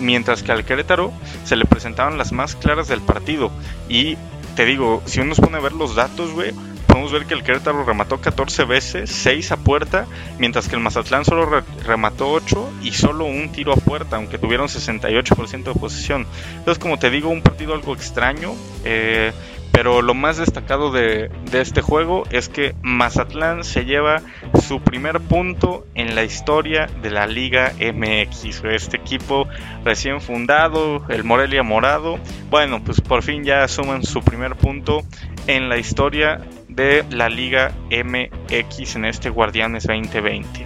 mientras 0.00 0.42
que 0.42 0.50
al 0.50 0.64
Querétaro 0.64 1.12
se 1.44 1.54
le 1.54 1.64
presentaban 1.66 2.18
las 2.18 2.32
más 2.32 2.56
claras 2.56 2.88
del 2.88 3.00
partido. 3.00 3.52
Y 3.88 4.16
te 4.56 4.64
digo, 4.64 5.02
si 5.06 5.20
uno 5.20 5.36
se 5.36 5.42
pone 5.42 5.58
a 5.58 5.60
ver 5.60 5.72
los 5.72 5.94
datos, 5.94 6.32
güey, 6.32 6.52
podemos 6.92 7.12
ver 7.12 7.24
que 7.24 7.32
el 7.32 7.42
Querétaro 7.42 7.84
remató 7.84 8.20
14 8.20 8.64
veces, 8.64 9.10
6 9.10 9.52
a 9.52 9.56
puerta, 9.56 10.06
mientras 10.38 10.68
que 10.68 10.76
el 10.76 10.82
Mazatlán 10.82 11.24
solo 11.24 11.62
remató 11.86 12.30
8 12.30 12.70
y 12.82 12.92
solo 12.92 13.24
un 13.24 13.50
tiro 13.50 13.72
a 13.72 13.76
puerta, 13.76 14.16
aunque 14.16 14.36
tuvieron 14.36 14.68
68% 14.68 15.64
de 15.64 15.80
posesión. 15.80 16.26
Entonces, 16.58 16.78
como 16.78 16.98
te 16.98 17.08
digo, 17.08 17.30
un 17.30 17.40
partido 17.40 17.72
algo 17.72 17.94
extraño. 17.94 18.52
Eh, 18.84 19.32
Pero 19.72 20.02
lo 20.02 20.12
más 20.12 20.36
destacado 20.36 20.92
de, 20.92 21.30
este 21.54 21.80
juego 21.80 22.24
es 22.30 22.50
que 22.50 22.74
Mazatlán 22.82 23.64
se 23.64 23.86
lleva 23.86 24.20
su 24.62 24.82
primer 24.82 25.18
punto 25.18 25.86
en 25.94 26.14
la 26.14 26.24
historia 26.24 26.88
de 27.00 27.10
la 27.10 27.26
Liga 27.26 27.72
MX. 27.80 28.64
Este 28.64 28.98
equipo 28.98 29.48
recién 29.82 30.20
fundado, 30.20 31.02
el 31.08 31.24
Morelia 31.24 31.62
Morado, 31.62 32.18
bueno, 32.50 32.82
pues 32.84 33.00
por 33.00 33.22
fin 33.22 33.44
ya 33.44 33.66
suman 33.66 34.02
su 34.02 34.20
primer 34.20 34.56
punto 34.56 35.04
en 35.46 35.70
la 35.70 35.78
historia 35.78 36.42
de 36.74 37.04
la 37.10 37.28
Liga 37.28 37.72
MX 37.90 38.96
en 38.96 39.04
este 39.04 39.30
Guardianes 39.30 39.84
2020. 39.86 40.64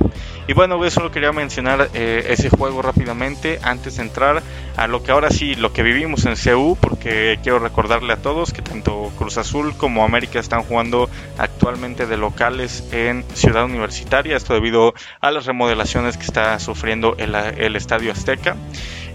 Y 0.48 0.52
bueno, 0.52 0.84
eso 0.84 1.00
lo 1.00 1.10
quería 1.10 1.32
mencionar 1.32 1.88
eh, 1.94 2.26
ese 2.28 2.50
juego 2.50 2.80
rápidamente 2.80 3.58
antes 3.62 3.96
de 3.96 4.02
entrar 4.02 4.42
a 4.76 4.86
lo 4.86 5.02
que 5.02 5.10
ahora 5.10 5.30
sí, 5.30 5.56
lo 5.56 5.72
que 5.72 5.82
vivimos 5.82 6.24
en 6.24 6.36
CU, 6.36 6.78
porque 6.80 7.40
quiero 7.42 7.58
recordarle 7.58 8.12
a 8.12 8.18
todos 8.18 8.52
que 8.52 8.62
tanto 8.62 9.10
Cruz 9.18 9.38
Azul 9.38 9.76
como 9.76 10.04
América 10.04 10.38
están 10.38 10.62
jugando 10.62 11.10
actualmente 11.36 12.06
de 12.06 12.16
locales 12.16 12.88
en 12.92 13.24
Ciudad 13.34 13.64
Universitaria, 13.64 14.36
esto 14.36 14.54
debido 14.54 14.94
a 15.20 15.32
las 15.32 15.46
remodelaciones 15.46 16.16
que 16.16 16.24
está 16.24 16.58
sufriendo 16.60 17.16
el, 17.18 17.34
el 17.34 17.74
Estadio 17.74 18.12
Azteca. 18.12 18.54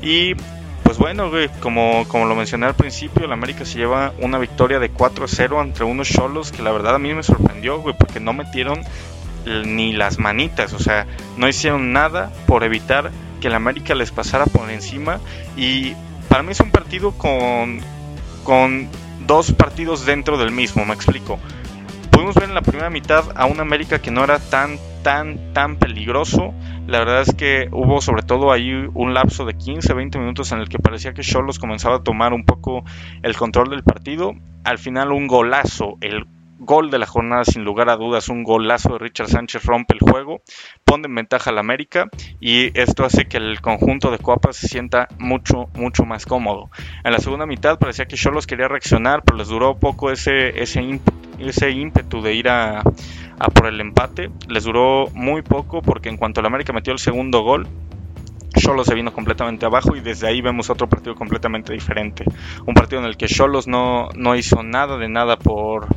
Y 0.02 0.36
pues 0.92 1.00
bueno, 1.00 1.32
como, 1.62 2.06
como 2.10 2.26
lo 2.26 2.36
mencioné 2.36 2.66
al 2.66 2.76
principio, 2.76 3.24
el 3.24 3.32
América 3.32 3.64
se 3.64 3.78
lleva 3.78 4.12
una 4.20 4.38
victoria 4.40 4.78
de 4.78 4.94
4-0 4.94 5.62
entre 5.62 5.86
unos 5.86 6.10
cholos 6.10 6.52
que 6.52 6.62
la 6.62 6.74
verdad 6.74 6.96
a 6.96 7.00
mí 7.00 7.14
me 7.14 7.24
sorprendió, 7.24 7.80
güey, 7.80 7.96
porque 7.98 8.20
no 8.20 8.34
metieron 8.34 8.82
ni 9.46 9.94
las 9.94 10.20
manitas, 10.20 10.74
o 10.74 10.80
sea, 10.80 11.08
no 11.38 11.48
hicieron 11.48 11.94
nada 11.94 12.30
por 12.46 12.66
evitar 12.66 13.10
que 13.40 13.48
el 13.48 13.54
América 13.54 13.96
les 13.96 14.12
pasara 14.12 14.48
por 14.48 14.70
encima 14.70 15.22
y 15.56 15.94
para 16.28 16.44
mí 16.44 16.52
es 16.52 16.60
un 16.60 16.72
partido 16.72 17.14
con, 17.14 17.80
con 18.44 18.90
dos 19.26 19.54
partidos 19.54 20.06
dentro 20.06 20.38
del 20.38 20.52
mismo, 20.52 20.84
me 20.84 20.94
explico. 20.94 21.40
Pudimos 22.22 22.36
ver 22.36 22.50
en 22.50 22.54
la 22.54 22.62
primera 22.62 22.92
mitad 22.92 23.32
a 23.34 23.48
un 23.48 23.60
América 23.62 23.98
que 23.98 24.12
no 24.12 24.24
era 24.24 24.38
tan, 24.38 24.78
tan, 25.02 25.54
tan 25.54 25.78
peligroso. 25.78 26.54
La 26.86 27.00
verdad 27.00 27.24
es 27.24 27.34
que 27.34 27.68
hubo 27.72 28.00
sobre 28.00 28.22
todo 28.22 28.52
ahí 28.52 28.72
un 28.94 29.16
lapso 29.16 29.44
de 29.44 29.56
15, 29.56 29.92
20 29.96 30.20
minutos 30.20 30.52
en 30.52 30.60
el 30.60 30.70
que 30.70 30.78
parecía 30.78 31.16
que 31.16 31.24
Cholos 31.24 31.58
comenzaba 31.58 31.96
a 31.96 32.04
tomar 32.04 32.34
un 32.34 32.46
poco 32.46 32.84
el 33.24 33.36
control 33.36 33.72
del 33.72 33.82
partido. 33.82 34.36
Al 34.64 34.78
final 34.78 35.12
un 35.12 35.26
golazo, 35.26 35.98
el 36.00 36.28
gol 36.62 36.92
de 36.92 37.00
la 37.00 37.08
jornada 37.08 37.44
sin 37.44 37.64
lugar 37.64 37.90
a 37.90 37.98
dudas, 37.98 38.30
un 38.30 38.44
golazo 38.44 38.94
de 38.94 39.00
Richard 39.00 39.30
Sánchez 39.30 39.66
rompe 39.66 39.96
el 39.96 40.00
juego, 40.00 40.44
pone 40.86 41.08
en 41.08 41.16
ventaja 41.16 41.50
al 41.50 41.58
América 41.58 42.10
y 42.40 42.78
esto 42.80 43.04
hace 43.04 43.26
que 43.26 43.38
el 43.38 43.62
conjunto 43.62 44.12
de 44.12 44.20
Copas 44.20 44.58
se 44.58 44.68
sienta 44.68 45.08
mucho, 45.18 45.70
mucho 45.74 46.06
más 46.06 46.28
cómodo. 46.28 46.70
En 47.04 47.14
la 47.14 47.18
segunda 47.18 47.48
mitad 47.48 47.80
parecía 47.80 48.06
que 48.06 48.16
Cholos 48.16 48.46
quería 48.46 48.68
reaccionar, 48.68 49.24
pero 49.24 49.38
les 49.38 49.48
duró 49.48 49.80
poco 49.80 50.12
ese, 50.12 50.62
ese, 50.62 51.00
ese 51.40 51.72
ímpetu 51.72 52.22
de 52.22 52.36
ir 52.36 52.48
a, 52.48 52.82
a 52.82 53.48
por 53.50 53.66
el 53.66 53.82
empate, 53.82 54.30
les 54.48 54.64
duró 54.64 55.08
muy 55.14 55.42
poco 55.42 55.82
porque 55.82 56.10
en 56.10 56.18
cuanto 56.18 56.42
el 56.42 56.46
América 56.46 56.74
metió 56.74 56.94
el 56.94 57.00
segundo 57.00 57.42
gol, 57.42 57.68
Cholos 58.56 58.86
se 58.86 58.94
vino 58.94 59.14
completamente 59.14 59.66
abajo 59.66 59.96
y 59.96 60.02
desde 60.02 60.28
ahí 60.28 60.42
vemos 60.42 60.70
otro 60.70 60.88
partido 60.88 61.16
completamente 61.16 61.74
diferente. 61.74 62.26
Un 62.66 62.74
partido 62.74 63.02
en 63.02 63.08
el 63.08 63.18
que 63.18 63.28
Cholos 63.28 63.68
no, 63.68 64.10
no 64.14 64.36
hizo 64.36 64.62
nada 64.62 64.98
de 64.98 65.08
nada 65.08 65.38
por, 65.38 65.88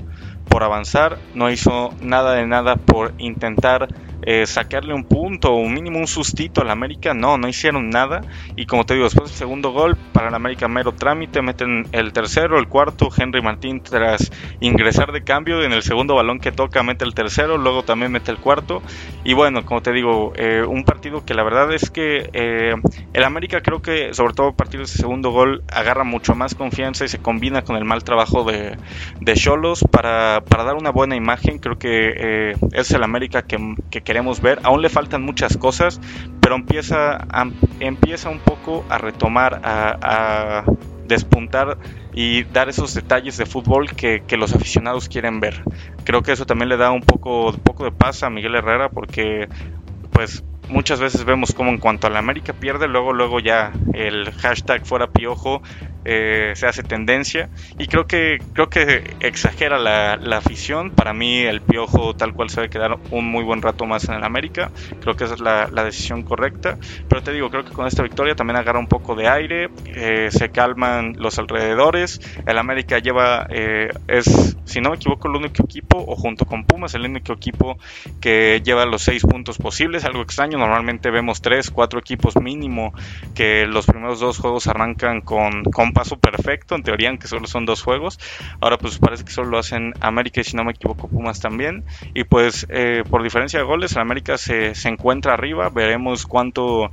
por 0.48 0.62
avanzar, 0.62 1.18
no 1.32 1.50
hizo 1.50 1.94
nada 2.00 2.34
de 2.34 2.46
nada 2.46 2.76
por 2.76 3.14
intentar 3.18 3.88
eh, 4.26 4.46
sacarle 4.46 4.94
un 4.94 5.04
punto 5.04 5.52
o 5.52 5.68
mínimo 5.68 5.98
un 5.98 6.06
sustito 6.06 6.62
al 6.62 6.70
América, 6.70 7.12
no, 7.12 7.36
no 7.36 7.46
hicieron 7.48 7.90
nada. 7.90 8.22
Y 8.56 8.66
como 8.66 8.86
te 8.86 8.94
digo, 8.94 9.04
después 9.04 9.30
del 9.30 9.38
segundo 9.38 9.72
gol, 9.72 9.96
para 10.12 10.28
el 10.28 10.34
América 10.34 10.66
mero 10.66 10.92
trámite, 10.92 11.42
meten 11.42 11.86
el 11.92 12.12
tercero, 12.12 12.58
el 12.58 12.68
cuarto, 12.68 13.10
Henry 13.14 13.42
Martín 13.42 13.82
tras 13.82 14.32
ingresar 14.60 15.12
de 15.12 15.24
cambio, 15.24 15.62
en 15.62 15.72
el 15.72 15.82
segundo 15.82 16.14
balón 16.14 16.40
que 16.40 16.52
toca 16.52 16.82
mete 16.82 17.04
el 17.04 17.14
tercero, 17.14 17.58
luego 17.58 17.82
también 17.82 18.12
mete 18.12 18.30
el 18.30 18.38
cuarto. 18.38 18.82
Y 19.24 19.34
bueno, 19.34 19.64
como 19.66 19.82
te 19.82 19.92
digo, 19.92 20.32
eh, 20.36 20.62
un 20.66 20.84
partido 20.84 21.24
que 21.24 21.34
la 21.34 21.44
verdad 21.44 21.72
es 21.74 21.90
que 21.90 22.30
eh, 22.32 22.74
el 23.12 23.24
América 23.24 23.60
creo 23.60 23.82
que, 23.82 24.14
sobre 24.14 24.32
todo 24.32 24.48
a 24.48 24.56
partir 24.56 24.80
de 24.80 24.84
ese 24.84 24.98
segundo 24.98 25.30
gol, 25.30 25.64
agarra 25.70 26.04
mucho 26.04 26.34
más 26.34 26.54
confianza 26.54 27.04
y 27.04 27.08
se 27.08 27.18
combina 27.18 27.62
con 27.62 27.76
el 27.76 27.84
mal 27.84 28.04
trabajo 28.04 28.44
de 28.44 28.78
Cholos 29.34 29.84
para, 29.90 30.42
para, 30.48 30.64
dar 30.64 30.76
una 30.76 30.90
buena 30.90 31.16
imagen. 31.16 31.58
Creo 31.58 31.78
que 31.78 32.54
es 32.72 32.90
el 32.90 33.02
América 33.02 33.42
que 33.42 33.58
queremos 34.14 34.40
ver. 34.40 34.60
Aún 34.62 34.80
le 34.80 34.88
faltan 34.90 35.22
muchas 35.22 35.56
cosas, 35.56 36.00
pero 36.40 36.54
empieza, 36.54 37.26
empieza 37.80 38.28
un 38.28 38.38
poco 38.38 38.84
a 38.88 38.96
retomar, 38.96 39.60
a, 39.64 40.62
despuntar 41.08 41.78
y 42.14 42.44
dar 42.44 42.68
esos 42.68 42.94
detalles 42.94 43.36
de 43.38 43.44
fútbol 43.44 43.90
que, 43.90 44.22
los 44.38 44.54
aficionados 44.54 45.08
quieren 45.08 45.40
ver. 45.40 45.64
Creo 46.04 46.22
que 46.22 46.30
eso 46.30 46.46
también 46.46 46.68
le 46.68 46.76
da 46.76 46.92
un 46.92 47.00
poco, 47.00 47.52
poco 47.54 47.82
de 47.82 47.90
paz 47.90 48.22
a 48.22 48.30
Miguel 48.30 48.54
Herrera 48.54 48.88
porque 48.88 49.48
pues 50.12 50.44
muchas 50.68 51.00
veces 51.00 51.24
vemos 51.24 51.52
como 51.52 51.70
en 51.70 51.78
cuanto 51.78 52.06
a 52.06 52.10
la 52.10 52.18
América 52.18 52.52
pierde, 52.52 52.88
luego 52.88 53.12
luego 53.12 53.40
ya 53.40 53.72
el 53.92 54.32
hashtag 54.32 54.84
fuera 54.86 55.06
piojo 55.08 55.62
eh, 56.06 56.52
se 56.54 56.66
hace 56.66 56.82
tendencia 56.82 57.48
y 57.78 57.86
creo 57.86 58.06
que 58.06 58.38
creo 58.52 58.68
que 58.68 59.16
exagera 59.20 59.78
la, 59.78 60.14
afición. 60.36 60.90
Para 60.90 61.14
mí 61.14 61.38
el 61.38 61.60
Piojo 61.62 62.14
tal 62.14 62.34
cual 62.34 62.50
se 62.50 62.60
debe 62.60 62.70
quedar 62.70 62.98
un 63.10 63.26
muy 63.26 63.44
buen 63.44 63.62
rato 63.62 63.86
más 63.86 64.08
en 64.08 64.14
el 64.14 64.24
América. 64.24 64.70
Creo 65.00 65.16
que 65.16 65.24
esa 65.24 65.34
es 65.34 65.40
la, 65.40 65.66
decisión 65.84 66.22
correcta. 66.22 66.76
Pero 67.08 67.22
te 67.22 67.32
digo, 67.32 67.50
creo 67.50 67.64
que 67.64 67.72
con 67.72 67.86
esta 67.86 68.02
victoria 68.02 68.34
también 68.34 68.56
agarra 68.56 68.78
un 68.78 68.86
poco 68.86 69.14
de 69.14 69.28
aire, 69.28 69.70
eh, 69.86 70.28
se 70.30 70.50
calman 70.50 71.14
los 71.18 71.38
alrededores. 71.38 72.20
El 72.46 72.58
América 72.58 72.98
lleva, 72.98 73.46
eh, 73.50 73.88
es, 74.08 74.56
si 74.64 74.80
no 74.80 74.90
me 74.90 74.96
equivoco, 74.96 75.28
el 75.28 75.36
único 75.36 75.62
equipo, 75.62 76.04
o 76.06 76.16
junto 76.16 76.44
con 76.44 76.64
Pumas, 76.64 76.94
el 76.94 77.02
único 77.02 77.32
equipo 77.32 77.78
que 78.20 78.60
lleva 78.64 78.84
los 78.86 79.02
seis 79.02 79.22
puntos 79.22 79.58
posibles. 79.58 80.04
Algo 80.04 80.22
extraño, 80.22 80.53
normalmente 80.58 81.10
vemos 81.10 81.40
tres, 81.40 81.70
cuatro 81.70 81.98
equipos 81.98 82.36
mínimo 82.36 82.92
que 83.34 83.66
los 83.66 83.86
primeros 83.86 84.20
dos 84.20 84.38
juegos 84.38 84.66
arrancan 84.66 85.20
con, 85.20 85.64
con 85.64 85.92
paso 85.92 86.18
perfecto, 86.18 86.74
en 86.74 86.82
teoría, 86.82 87.08
aunque 87.08 87.28
solo 87.28 87.46
son 87.46 87.64
dos 87.64 87.82
juegos. 87.82 88.18
Ahora 88.60 88.78
pues 88.78 88.98
parece 88.98 89.24
que 89.24 89.32
solo 89.32 89.50
lo 89.50 89.58
hacen 89.58 89.94
América 90.00 90.40
y 90.40 90.44
si 90.44 90.56
no 90.56 90.64
me 90.64 90.72
equivoco 90.72 91.08
Pumas 91.08 91.40
también. 91.40 91.84
Y 92.14 92.24
pues 92.24 92.66
eh, 92.68 93.02
por 93.08 93.22
diferencia 93.22 93.58
de 93.58 93.64
goles, 93.64 93.96
América 93.96 94.38
se, 94.38 94.74
se 94.74 94.88
encuentra 94.88 95.34
arriba, 95.34 95.68
veremos 95.68 96.26
cuánto 96.26 96.90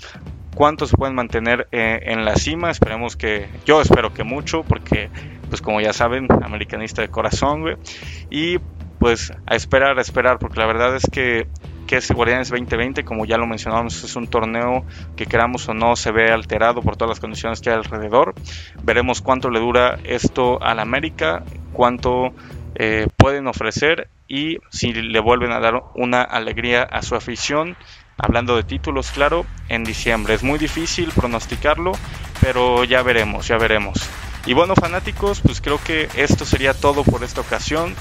cuánto 0.56 0.86
se 0.86 0.96
pueden 0.96 1.16
mantener 1.16 1.68
eh, 1.72 2.00
en 2.04 2.26
la 2.26 2.36
cima. 2.36 2.72
Esperemos 2.72 3.16
que, 3.16 3.50
yo 3.66 3.82
espero 3.82 4.14
que 4.14 4.24
mucho, 4.24 4.64
porque, 4.64 5.10
pues 5.50 5.62
como 5.62 5.82
ya 5.82 5.94
saben, 5.94 6.28
americanista 6.44 7.02
de 7.02 7.10
corazón, 7.10 7.62
güey. 7.62 7.78
Y 8.30 8.60
pues 9.00 9.34
a 9.48 9.56
esperar, 9.56 9.98
a 9.98 10.02
esperar, 10.02 10.38
porque 10.38 10.60
la 10.60 10.68
verdad 10.68 10.96
es 10.96 11.08
que 11.12 11.48
que 11.92 11.98
es 11.98 12.10
Guardianes 12.10 12.48
2020, 12.48 13.04
como 13.04 13.26
ya 13.26 13.38
lo 13.38 13.46
mencionamos, 13.46 14.02
es 14.06 14.16
un 14.16 14.26
torneo 14.26 14.86
que 15.18 15.26
queramos 15.26 15.68
o 15.68 15.74
no 15.74 15.98
se 15.98 16.14
ve 16.14 16.32
alterado 16.32 16.82
por 16.82 16.96
todas 16.96 17.10
las 17.10 17.20
condiciones 17.20 17.60
que 17.60 17.70
hay 17.70 17.76
alrededor. 17.76 18.34
Veremos 18.82 19.22
cuánto 19.22 19.50
le 19.50 19.60
dura 19.60 20.00
esto 20.06 20.64
al 20.64 20.80
América, 20.80 21.44
cuánto 21.74 22.34
eh, 22.76 23.08
pueden 23.18 23.48
ofrecer 23.48 24.08
y 24.26 24.60
si 24.70 24.94
le 24.94 25.20
vuelven 25.20 25.52
a 25.52 25.60
dar 25.60 25.84
una 25.94 26.22
alegría 26.22 26.84
a 26.84 27.02
su 27.02 27.16
afición. 27.16 27.76
Hablando 28.18 28.56
de 28.56 28.64
títulos, 28.64 29.12
claro, 29.12 29.46
en 29.68 29.84
diciembre. 29.84 30.36
Es 30.36 30.44
muy 30.44 30.60
difícil 30.60 31.12
pronosticarlo, 31.14 31.92
pero 32.40 32.86
ya 32.86 33.04
veremos, 33.04 33.50
ya 33.50 33.58
veremos. 33.58 34.10
Y 34.46 34.54
bueno, 34.54 34.76
fanáticos, 34.76 35.42
pues 35.42 35.60
creo 35.60 35.78
que 35.84 36.08
esto 36.16 36.46
sería 36.46 36.74
todo 36.74 37.04
por 37.04 37.26
esta 37.26 37.42
ocasión. 37.42 37.96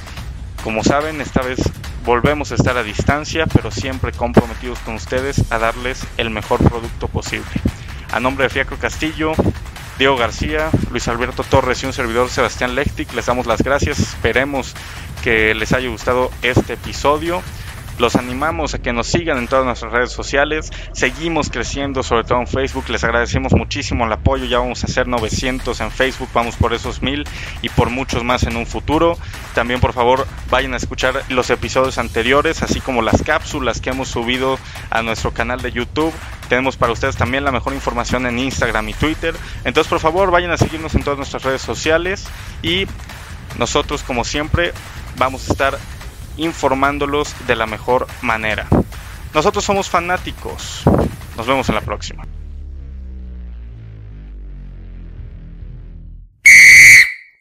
Como 0.62 0.84
saben, 0.84 1.20
esta 1.20 1.40
vez 1.40 1.58
volvemos 2.04 2.52
a 2.52 2.54
estar 2.54 2.76
a 2.76 2.82
distancia, 2.82 3.46
pero 3.46 3.70
siempre 3.70 4.12
comprometidos 4.12 4.78
con 4.80 4.94
ustedes 4.94 5.50
a 5.50 5.58
darles 5.58 6.06
el 6.18 6.30
mejor 6.30 6.62
producto 6.62 7.08
posible. 7.08 7.46
A 8.12 8.20
nombre 8.20 8.44
de 8.44 8.50
Fiacro 8.50 8.76
Castillo, 8.76 9.32
Diego 9.98 10.16
García, 10.16 10.70
Luis 10.90 11.08
Alberto 11.08 11.44
Torres 11.44 11.82
y 11.82 11.86
un 11.86 11.92
servidor 11.92 12.28
Sebastián 12.28 12.74
Lechtic, 12.74 13.12
les 13.14 13.26
damos 13.26 13.46
las 13.46 13.62
gracias. 13.62 14.00
Esperemos 14.00 14.74
que 15.22 15.54
les 15.54 15.72
haya 15.72 15.88
gustado 15.88 16.30
este 16.42 16.74
episodio. 16.74 17.42
Los 18.00 18.16
animamos 18.16 18.72
a 18.72 18.78
que 18.78 18.94
nos 18.94 19.08
sigan 19.08 19.36
en 19.36 19.46
todas 19.46 19.66
nuestras 19.66 19.92
redes 19.92 20.10
sociales. 20.10 20.70
Seguimos 20.92 21.50
creciendo, 21.50 22.02
sobre 22.02 22.24
todo 22.24 22.40
en 22.40 22.46
Facebook. 22.46 22.88
Les 22.88 23.04
agradecemos 23.04 23.52
muchísimo 23.52 24.06
el 24.06 24.12
apoyo. 24.14 24.46
Ya 24.46 24.58
vamos 24.58 24.82
a 24.82 24.86
hacer 24.86 25.06
900 25.06 25.78
en 25.82 25.90
Facebook. 25.90 26.30
Vamos 26.32 26.56
por 26.56 26.72
esos 26.72 27.02
1000 27.02 27.28
y 27.60 27.68
por 27.68 27.90
muchos 27.90 28.24
más 28.24 28.44
en 28.44 28.56
un 28.56 28.64
futuro. 28.64 29.18
También, 29.54 29.80
por 29.80 29.92
favor, 29.92 30.26
vayan 30.48 30.72
a 30.72 30.78
escuchar 30.78 31.22
los 31.28 31.50
episodios 31.50 31.98
anteriores, 31.98 32.62
así 32.62 32.80
como 32.80 33.02
las 33.02 33.22
cápsulas 33.22 33.82
que 33.82 33.90
hemos 33.90 34.08
subido 34.08 34.58
a 34.88 35.02
nuestro 35.02 35.32
canal 35.34 35.60
de 35.60 35.70
YouTube. 35.70 36.14
Tenemos 36.48 36.78
para 36.78 36.92
ustedes 36.92 37.16
también 37.16 37.44
la 37.44 37.52
mejor 37.52 37.74
información 37.74 38.24
en 38.24 38.38
Instagram 38.38 38.88
y 38.88 38.94
Twitter. 38.94 39.34
Entonces, 39.64 39.90
por 39.90 40.00
favor, 40.00 40.30
vayan 40.30 40.52
a 40.52 40.56
seguirnos 40.56 40.94
en 40.94 41.02
todas 41.02 41.18
nuestras 41.18 41.42
redes 41.42 41.60
sociales. 41.60 42.24
Y 42.62 42.86
nosotros, 43.58 44.02
como 44.02 44.24
siempre, 44.24 44.72
vamos 45.18 45.46
a 45.46 45.52
estar 45.52 45.78
informándolos 46.36 47.34
de 47.46 47.56
la 47.56 47.66
mejor 47.66 48.06
manera. 48.22 48.66
Nosotros 49.34 49.64
somos 49.64 49.88
fanáticos. 49.88 50.82
Nos 51.36 51.46
vemos 51.46 51.68
en 51.68 51.74
la 51.74 51.80
próxima. 51.80 52.24